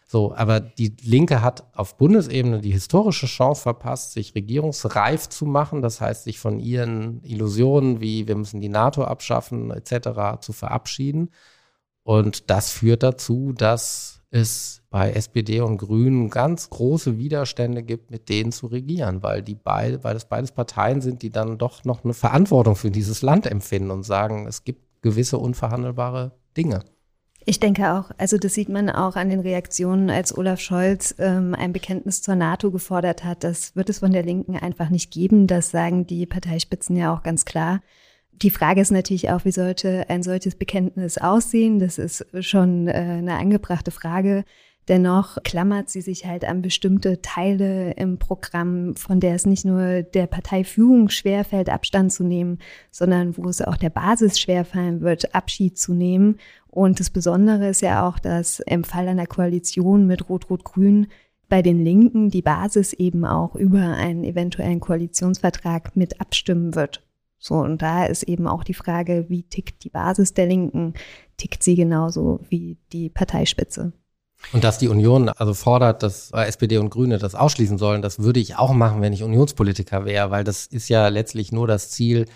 So, 0.09 0.33
aber 0.33 0.61
die 0.61 0.95
Linke 1.01 1.41
hat 1.41 1.65
auf 1.75 1.97
Bundesebene 1.97 2.61
die 2.61 2.71
historische 2.71 3.25
Chance 3.25 3.61
verpasst, 3.61 4.13
sich 4.13 4.33
regierungsreif 4.35 5.27
zu 5.27 5.45
machen. 5.45 5.81
Das 5.81 5.99
heißt, 5.99 6.23
sich 6.23 6.39
von 6.39 6.59
ihren 6.59 7.21
Illusionen 7.23 7.99
wie 7.99 8.25
wir 8.25 8.37
müssen 8.37 8.61
die 8.61 8.69
NATO 8.69 9.03
abschaffen 9.03 9.69
etc. 9.71 10.39
zu 10.39 10.53
verabschieden. 10.53 11.29
Und 12.07 12.49
das 12.49 12.71
führt 12.71 13.03
dazu, 13.03 13.51
dass 13.51 14.21
es 14.29 14.81
bei 14.89 15.11
SPD 15.11 15.59
und 15.59 15.75
Grünen 15.75 16.29
ganz 16.29 16.69
große 16.69 17.17
Widerstände 17.17 17.83
gibt, 17.83 18.11
mit 18.11 18.29
denen 18.29 18.53
zu 18.53 18.67
regieren, 18.67 19.23
weil 19.23 19.41
die 19.41 19.55
beide, 19.55 20.05
weil 20.05 20.15
es 20.15 20.23
beides 20.23 20.53
Parteien 20.53 21.01
sind, 21.01 21.21
die 21.21 21.31
dann 21.31 21.57
doch 21.57 21.83
noch 21.83 22.05
eine 22.05 22.13
Verantwortung 22.13 22.77
für 22.77 22.91
dieses 22.91 23.23
Land 23.23 23.45
empfinden 23.45 23.91
und 23.91 24.03
sagen, 24.03 24.47
es 24.47 24.63
gibt 24.63 25.01
gewisse 25.01 25.37
unverhandelbare 25.37 26.31
Dinge. 26.55 26.85
Ich 27.43 27.59
denke 27.59 27.91
auch, 27.91 28.09
also 28.17 28.37
das 28.37 28.53
sieht 28.53 28.69
man 28.69 28.89
auch 28.89 29.17
an 29.17 29.27
den 29.27 29.41
Reaktionen, 29.41 30.09
als 30.09 30.37
Olaf 30.37 30.61
Scholz 30.61 31.13
ähm, 31.19 31.53
ein 31.55 31.73
Bekenntnis 31.73 32.21
zur 32.21 32.35
NATO 32.35 32.71
gefordert 32.71 33.25
hat. 33.25 33.43
Das 33.43 33.75
wird 33.75 33.89
es 33.89 33.99
von 33.99 34.13
der 34.13 34.23
Linken 34.23 34.55
einfach 34.55 34.89
nicht 34.89 35.11
geben. 35.11 35.45
Das 35.45 35.71
sagen 35.71 36.07
die 36.07 36.25
Parteispitzen 36.25 36.95
ja 36.95 37.13
auch 37.13 37.23
ganz 37.23 37.43
klar. 37.43 37.81
Die 38.43 38.51
Frage 38.51 38.81
ist 38.81 38.91
natürlich 38.91 39.31
auch, 39.31 39.45
wie 39.45 39.51
sollte 39.51 40.09
ein 40.09 40.21
solches 40.21 40.55
Bekenntnis 40.55 41.17
aussehen? 41.17 41.79
Das 41.79 41.97
ist 41.97 42.23
schon 42.41 42.87
äh, 42.87 42.91
eine 42.91 43.35
angebrachte 43.35 43.89
Frage. 43.89 44.43
Dennoch 44.87 45.37
klammert 45.43 45.89
sie 45.89 46.01
sich 46.01 46.25
halt 46.27 46.45
an 46.45 46.61
bestimmte 46.61 47.21
Teile 47.21 47.91
im 47.93 48.19
Programm, 48.19 48.95
von 48.95 49.19
der 49.19 49.33
es 49.33 49.47
nicht 49.47 49.65
nur 49.65 50.03
der 50.03 50.27
Parteiführung 50.27 51.09
schwerfällt, 51.09 51.69
Abstand 51.69 52.13
zu 52.13 52.23
nehmen, 52.23 52.59
sondern 52.91 53.35
wo 53.37 53.49
es 53.49 53.61
auch 53.61 53.75
der 53.75 53.89
Basis 53.89 54.39
schwerfallen 54.39 55.01
wird, 55.01 55.33
Abschied 55.33 55.77
zu 55.77 55.93
nehmen. 55.93 56.37
Und 56.67 56.99
das 56.99 57.09
Besondere 57.09 57.69
ist 57.69 57.81
ja 57.81 58.07
auch, 58.07 58.19
dass 58.19 58.59
im 58.61 58.83
Fall 58.83 59.07
einer 59.07 59.27
Koalition 59.27 60.05
mit 60.05 60.29
Rot-Rot-Grün 60.29 61.07
bei 61.49 61.63
den 61.63 61.83
Linken 61.83 62.29
die 62.29 62.43
Basis 62.43 62.93
eben 62.93 63.25
auch 63.25 63.55
über 63.55 63.79
einen 63.79 64.23
eventuellen 64.23 64.79
Koalitionsvertrag 64.79 65.95
mit 65.95 66.21
abstimmen 66.21 66.75
wird. 66.75 67.06
So, 67.39 67.55
und 67.55 67.81
da 67.81 68.05
ist 68.05 68.23
eben 68.23 68.47
auch 68.47 68.63
die 68.63 68.73
Frage, 68.73 69.25
wie 69.29 69.43
tickt 69.43 69.83
die 69.83 69.89
Basis 69.89 70.33
der 70.33 70.47
Linken? 70.47 70.93
Tickt 71.37 71.61
sie 71.61 71.75
genauso 71.75 72.39
wie 72.49 72.77
die 72.91 73.09
Parteispitze? 73.09 73.93
Und 74.53 74.63
dass 74.63 74.77
die 74.77 74.87
Union 74.87 75.29
also 75.29 75.53
fordert, 75.53 76.03
dass 76.03 76.31
SPD 76.31 76.77
und 76.77 76.89
Grüne 76.89 77.17
das 77.17 77.35
ausschließen 77.35 77.77
sollen, 77.77 78.01
das 78.01 78.19
würde 78.19 78.39
ich 78.39 78.55
auch 78.55 78.73
machen, 78.73 79.01
wenn 79.01 79.13
ich 79.13 79.23
Unionspolitiker 79.23 80.05
wäre, 80.05 80.31
weil 80.31 80.43
das 80.43 80.67
ist 80.67 80.89
ja 80.89 81.07
letztlich 81.07 81.51
nur 81.51 81.67
das 81.67 81.89
Ziel, 81.89 82.27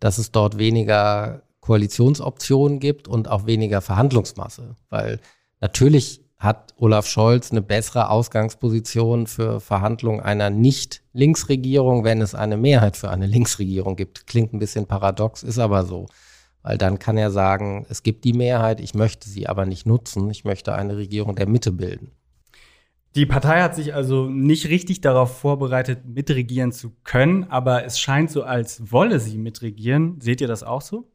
dass 0.00 0.18
es 0.18 0.32
dort 0.32 0.58
weniger 0.58 1.42
Koalitionsoptionen 1.60 2.80
gibt 2.80 3.08
und 3.08 3.28
auch 3.28 3.46
weniger 3.46 3.80
Verhandlungsmasse. 3.80 4.76
Weil 4.90 5.20
natürlich 5.60 6.23
hat 6.38 6.74
Olaf 6.76 7.06
Scholz 7.06 7.50
eine 7.50 7.62
bessere 7.62 8.10
Ausgangsposition 8.10 9.26
für 9.26 9.60
Verhandlungen 9.60 10.20
einer 10.20 10.50
Nicht-Linksregierung, 10.50 12.04
wenn 12.04 12.20
es 12.20 12.34
eine 12.34 12.56
Mehrheit 12.56 12.96
für 12.96 13.10
eine 13.10 13.26
Linksregierung 13.26 13.96
gibt. 13.96 14.26
Klingt 14.26 14.52
ein 14.52 14.58
bisschen 14.58 14.86
paradox, 14.86 15.42
ist 15.42 15.58
aber 15.58 15.84
so. 15.84 16.06
Weil 16.62 16.78
dann 16.78 16.98
kann 16.98 17.16
er 17.16 17.30
sagen, 17.30 17.86
es 17.88 18.02
gibt 18.02 18.24
die 18.24 18.32
Mehrheit, 18.32 18.80
ich 18.80 18.94
möchte 18.94 19.28
sie 19.28 19.46
aber 19.46 19.66
nicht 19.66 19.86
nutzen, 19.86 20.30
ich 20.30 20.44
möchte 20.44 20.74
eine 20.74 20.96
Regierung 20.96 21.36
der 21.36 21.48
Mitte 21.48 21.72
bilden. 21.72 22.12
Die 23.14 23.26
Partei 23.26 23.60
hat 23.60 23.76
sich 23.76 23.94
also 23.94 24.28
nicht 24.28 24.68
richtig 24.68 25.00
darauf 25.00 25.38
vorbereitet, 25.38 26.04
mitregieren 26.04 26.72
zu 26.72 26.90
können, 27.04 27.44
aber 27.44 27.84
es 27.84 28.00
scheint 28.00 28.30
so, 28.30 28.42
als 28.42 28.90
wolle 28.90 29.20
sie 29.20 29.38
mitregieren. 29.38 30.20
Seht 30.20 30.40
ihr 30.40 30.48
das 30.48 30.64
auch 30.64 30.80
so? 30.80 31.13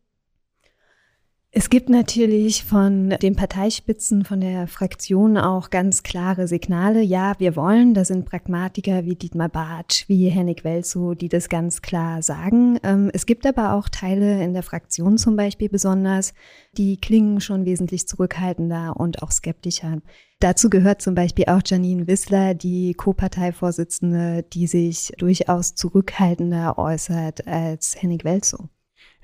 Es 1.52 1.72
gibt 1.72 1.90
natürlich 1.90 2.64
von 2.64 3.10
den 3.10 3.36
Parteispitzen, 3.36 4.24
von 4.24 4.40
der 4.40 4.68
Fraktion 4.68 5.36
auch 5.36 5.72
ganz 5.72 6.04
klare 6.04 6.48
Signale. 6.48 7.02
Ja, 7.02 7.34
wir 7.40 7.56
wollen. 7.56 7.96
Da 7.96 8.06
sind 8.06 8.26
Pragmatiker 8.26 9.04
wie 9.06 9.16
Dietmar 9.16 9.50
Bartsch, 9.50 10.08
wie 10.08 10.30
Henning 10.30 10.64
Welzow, 10.64 11.16
die 11.16 11.28
das 11.28 11.50
ganz 11.50 11.82
klar 11.82 12.22
sagen. 12.22 12.78
Ähm, 12.84 13.10
es 13.16 13.26
gibt 13.26 13.48
aber 13.48 13.74
auch 13.74 13.90
Teile 13.90 14.44
in 14.44 14.54
der 14.54 14.62
Fraktion 14.62 15.18
zum 15.18 15.36
Beispiel 15.36 15.70
besonders, 15.70 16.36
die 16.78 16.98
klingen 16.98 17.42
schon 17.42 17.66
wesentlich 17.66 18.08
zurückhaltender 18.08 18.96
und 18.96 19.24
auch 19.24 19.32
skeptischer. 19.32 20.04
Dazu 20.40 20.70
gehört 20.70 21.02
zum 21.02 21.16
Beispiel 21.16 21.46
auch 21.46 21.62
Janine 21.66 22.06
Wissler, 22.06 22.54
die 22.54 22.94
Co-Parteivorsitzende, 22.94 24.46
die 24.54 24.68
sich 24.68 25.14
durchaus 25.18 25.74
zurückhaltender 25.74 26.78
äußert 26.78 27.48
als 27.48 28.00
Henning 28.00 28.24
Welzow. 28.24 28.70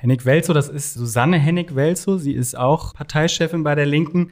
Hennig 0.06 0.24
Welzow, 0.24 0.54
das 0.54 0.70
ist 0.70 0.94
Susanne 0.94 1.40
Hennig 1.40 1.74
Welzow. 1.74 2.20
Sie 2.20 2.34
ist 2.34 2.56
auch 2.56 2.94
Parteichefin 2.94 3.64
bei 3.64 3.74
der 3.74 3.88
Linken. 3.88 4.30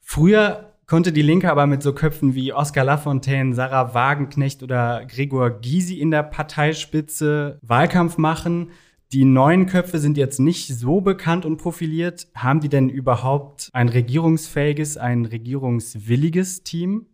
Früher 0.00 0.72
konnte 0.88 1.12
die 1.12 1.22
Linke 1.22 1.52
aber 1.52 1.68
mit 1.68 1.84
so 1.84 1.92
Köpfen 1.92 2.34
wie 2.34 2.52
Oskar 2.52 2.84
Lafontaine, 2.84 3.54
Sarah 3.54 3.94
Wagenknecht 3.94 4.64
oder 4.64 5.04
Gregor 5.06 5.50
Gysi 5.50 6.00
in 6.00 6.10
der 6.10 6.24
Parteispitze 6.24 7.60
Wahlkampf 7.62 8.18
machen. 8.18 8.72
Die 9.12 9.24
neuen 9.24 9.66
Köpfe 9.66 10.00
sind 10.00 10.16
jetzt 10.16 10.40
nicht 10.40 10.66
so 10.76 11.00
bekannt 11.00 11.46
und 11.46 11.58
profiliert. 11.58 12.26
Haben 12.34 12.58
die 12.58 12.68
denn 12.68 12.88
überhaupt 12.88 13.70
ein 13.72 13.88
regierungsfähiges, 13.88 14.96
ein 14.96 15.26
regierungswilliges 15.26 16.64
Team? 16.64 17.06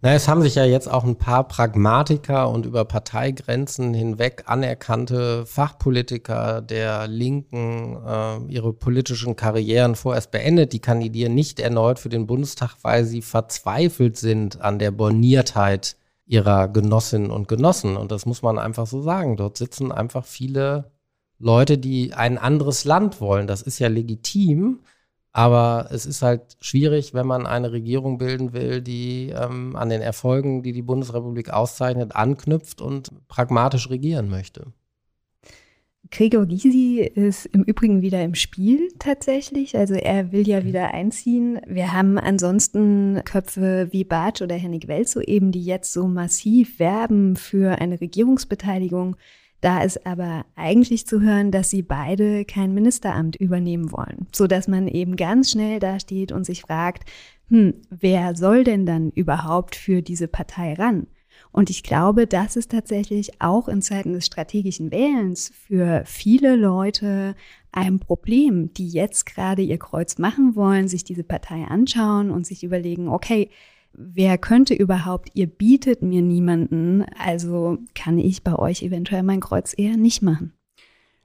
Na, 0.00 0.12
es 0.12 0.28
haben 0.28 0.42
sich 0.42 0.54
ja 0.54 0.64
jetzt 0.64 0.88
auch 0.88 1.02
ein 1.02 1.16
paar 1.16 1.48
Pragmatiker 1.48 2.48
und 2.48 2.66
über 2.66 2.84
Parteigrenzen 2.84 3.92
hinweg 3.94 4.44
anerkannte 4.46 5.44
Fachpolitiker 5.44 6.62
der 6.62 7.08
Linken 7.08 7.98
äh, 8.06 8.38
ihre 8.46 8.72
politischen 8.72 9.34
Karrieren 9.34 9.96
vorerst 9.96 10.30
beendet. 10.30 10.72
Die 10.72 10.78
kandidieren 10.78 11.34
nicht 11.34 11.58
erneut 11.58 11.98
für 11.98 12.10
den 12.10 12.28
Bundestag, 12.28 12.76
weil 12.82 13.04
sie 13.06 13.22
verzweifelt 13.22 14.16
sind 14.16 14.60
an 14.60 14.78
der 14.78 14.92
Borniertheit 14.92 15.96
ihrer 16.26 16.68
Genossinnen 16.68 17.32
und 17.32 17.48
Genossen. 17.48 17.96
Und 17.96 18.12
das 18.12 18.24
muss 18.24 18.40
man 18.42 18.60
einfach 18.60 18.86
so 18.86 19.02
sagen. 19.02 19.36
Dort 19.36 19.56
sitzen 19.56 19.90
einfach 19.90 20.24
viele 20.24 20.92
Leute, 21.40 21.76
die 21.76 22.14
ein 22.14 22.38
anderes 22.38 22.84
Land 22.84 23.20
wollen. 23.20 23.48
Das 23.48 23.62
ist 23.62 23.80
ja 23.80 23.88
legitim. 23.88 24.78
Aber 25.38 25.86
es 25.92 26.04
ist 26.04 26.20
halt 26.20 26.56
schwierig, 26.60 27.14
wenn 27.14 27.28
man 27.28 27.46
eine 27.46 27.70
Regierung 27.70 28.18
bilden 28.18 28.52
will, 28.54 28.82
die 28.82 29.28
ähm, 29.28 29.76
an 29.76 29.88
den 29.88 30.00
Erfolgen, 30.00 30.64
die 30.64 30.72
die 30.72 30.82
Bundesrepublik 30.82 31.50
auszeichnet, 31.50 32.16
anknüpft 32.16 32.80
und 32.80 33.12
pragmatisch 33.28 33.88
regieren 33.88 34.30
möchte. 34.30 34.72
Gregor 36.10 36.44
Gysi 36.44 37.02
ist 37.02 37.46
im 37.46 37.62
Übrigen 37.62 38.02
wieder 38.02 38.20
im 38.24 38.34
Spiel 38.34 38.88
tatsächlich. 38.98 39.76
Also 39.76 39.94
er 39.94 40.32
will 40.32 40.48
ja 40.48 40.64
wieder 40.64 40.92
einziehen. 40.92 41.60
Wir 41.68 41.92
haben 41.92 42.18
ansonsten 42.18 43.22
Köpfe 43.24 43.86
wie 43.92 44.02
Bartsch 44.02 44.42
oder 44.42 44.56
Henning 44.56 44.88
Welzow 44.88 45.22
eben, 45.22 45.52
die 45.52 45.62
jetzt 45.62 45.92
so 45.92 46.08
massiv 46.08 46.80
werben 46.80 47.36
für 47.36 47.80
eine 47.80 48.00
Regierungsbeteiligung. 48.00 49.14
Da 49.60 49.82
ist 49.82 50.06
aber 50.06 50.44
eigentlich 50.54 51.06
zu 51.06 51.20
hören, 51.20 51.50
dass 51.50 51.70
sie 51.70 51.82
beide 51.82 52.44
kein 52.44 52.74
Ministeramt 52.74 53.36
übernehmen 53.36 53.90
wollen, 53.90 54.28
so 54.32 54.46
dass 54.46 54.68
man 54.68 54.86
eben 54.86 55.16
ganz 55.16 55.50
schnell 55.50 55.80
dasteht 55.80 56.30
und 56.30 56.44
sich 56.44 56.62
fragt, 56.62 57.08
hm, 57.48 57.74
wer 57.90 58.36
soll 58.36 58.62
denn 58.62 58.86
dann 58.86 59.10
überhaupt 59.10 59.74
für 59.74 60.02
diese 60.02 60.28
Partei 60.28 60.74
ran? 60.74 61.06
Und 61.50 61.70
ich 61.70 61.82
glaube, 61.82 62.26
das 62.26 62.56
ist 62.56 62.70
tatsächlich 62.70 63.40
auch 63.40 63.68
in 63.68 63.80
Zeiten 63.80 64.12
des 64.12 64.26
strategischen 64.26 64.90
Wählens 64.90 65.50
für 65.54 66.02
viele 66.04 66.56
Leute 66.56 67.34
ein 67.72 67.98
Problem, 68.00 68.72
die 68.74 68.88
jetzt 68.88 69.24
gerade 69.26 69.62
ihr 69.62 69.78
Kreuz 69.78 70.18
machen 70.18 70.56
wollen, 70.56 70.88
sich 70.88 71.04
diese 71.04 71.24
Partei 71.24 71.64
anschauen 71.64 72.30
und 72.30 72.46
sich 72.46 72.64
überlegen, 72.64 73.08
okay, 73.08 73.50
wer 73.98 74.38
könnte 74.38 74.74
überhaupt, 74.74 75.30
ihr 75.34 75.48
bietet 75.48 76.02
mir 76.02 76.22
niemanden, 76.22 77.04
also 77.18 77.78
kann 77.94 78.18
ich 78.18 78.44
bei 78.44 78.54
euch 78.54 78.82
eventuell 78.82 79.24
mein 79.24 79.40
Kreuz 79.40 79.74
eher 79.76 79.96
nicht 79.96 80.22
machen. 80.22 80.52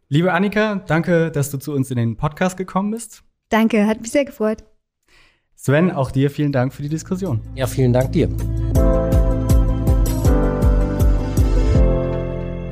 Liebe 0.09 0.33
Annika, 0.33 0.75
danke, 0.87 1.31
dass 1.31 1.51
du 1.51 1.57
zu 1.57 1.73
uns 1.73 1.91
in 1.91 1.97
den 1.97 2.17
Podcast 2.17 2.57
gekommen 2.57 2.91
bist. 2.91 3.23
Danke, 3.49 3.85
hat 3.85 4.01
mich 4.01 4.11
sehr 4.11 4.25
gefreut. 4.25 4.63
Sven, 5.55 5.91
auch 5.91 6.11
dir 6.11 6.31
vielen 6.31 6.51
Dank 6.51 6.73
für 6.73 6.81
die 6.81 6.89
Diskussion. 6.89 7.41
Ja, 7.55 7.67
vielen 7.67 7.93
Dank 7.93 8.11
dir. 8.11 8.29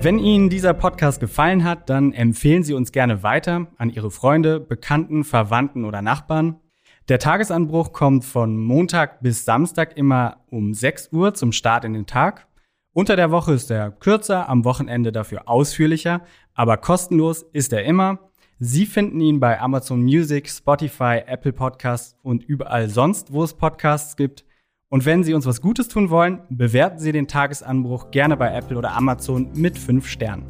Wenn 0.04 0.18
Ihnen 0.18 0.50
dieser 0.50 0.74
Podcast 0.74 1.20
gefallen 1.20 1.64
hat, 1.64 1.92
dann 1.92 2.12
empfehlen 2.12 2.64
Sie 2.64 2.74
uns 2.74 2.92
gerne 2.92 3.22
weiter 3.22 3.68
an 3.78 3.92
Ihre 3.92 4.10
Freunde, 4.10 4.60
Bekannten, 4.60 5.24
Verwandten 5.24 5.86
oder 5.86 6.02
Nachbarn. 6.02 6.60
Der 7.08 7.20
Tagesanbruch 7.20 7.94
kommt 7.94 8.24
von 8.26 8.56
Montag 8.58 9.22
bis 9.22 9.44
Samstag 9.44 9.98
immer 9.98 10.38
um 10.50 10.74
6 10.74 11.10
Uhr 11.12 11.34
zum 11.34 11.52
Start 11.52 11.84
in 11.84 11.94
den 11.94 12.06
Tag. 12.06 12.48
Unter 12.94 13.16
der 13.16 13.32
Woche 13.32 13.54
ist 13.54 13.72
er 13.72 13.92
kürzer, 13.92 14.48
am 14.48 14.66
Wochenende 14.66 15.12
dafür 15.12 15.50
ausführlicher, 15.50 16.22
aber 16.54 16.78
kostenlos 16.78 17.44
ist 17.54 17.74
er 17.74 17.84
immer. 17.86 18.20
Sie 18.60 18.86
finden 18.86 19.20
ihn 19.20 19.40
bei 19.40 19.60
Amazon 19.60 20.04
Music, 20.04 20.48
Spotify, 20.48 21.22
Apple 21.26 21.54
Podcasts 21.54 22.16
und 22.22 22.44
überall 22.44 22.90
sonst, 22.90 23.34
wo 23.34 23.44
es 23.44 23.56
Podcasts 23.56 24.16
gibt. 24.16 24.46
Und 24.90 25.06
wenn 25.06 25.24
Sie 25.24 25.34
uns 25.34 25.48
was 25.48 25.62
Gutes 25.62 25.88
tun 25.88 26.12
wollen, 26.12 26.42
bewerten 26.50 27.00
Sie 27.00 27.12
den 27.12 27.28
Tagesanbruch 27.28 28.12
gerne 28.12 28.38
bei 28.38 28.54
Apple 28.54 28.78
oder 28.78 28.96
Amazon 28.96 29.50
mit 29.56 29.80
5 29.80 30.08
Sternen. 30.08 30.46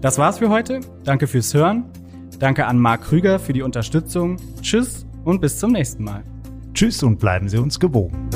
Das 0.00 0.16
war's 0.16 0.38
für 0.38 0.48
heute. 0.48 0.80
Danke 1.02 1.26
fürs 1.26 1.52
Hören. 1.52 1.84
Danke 2.38 2.66
an 2.66 2.78
Marc 2.78 3.02
Krüger 3.02 3.38
für 3.38 3.52
die 3.52 3.62
Unterstützung. 3.62 4.36
Tschüss 4.62 5.03
und 5.24 5.40
bis 5.40 5.58
zum 5.58 5.72
nächsten 5.72 6.04
Mal. 6.04 6.22
Tschüss 6.72 7.02
und 7.02 7.18
bleiben 7.18 7.48
Sie 7.48 7.58
uns 7.58 7.78
gewogen. 7.78 8.28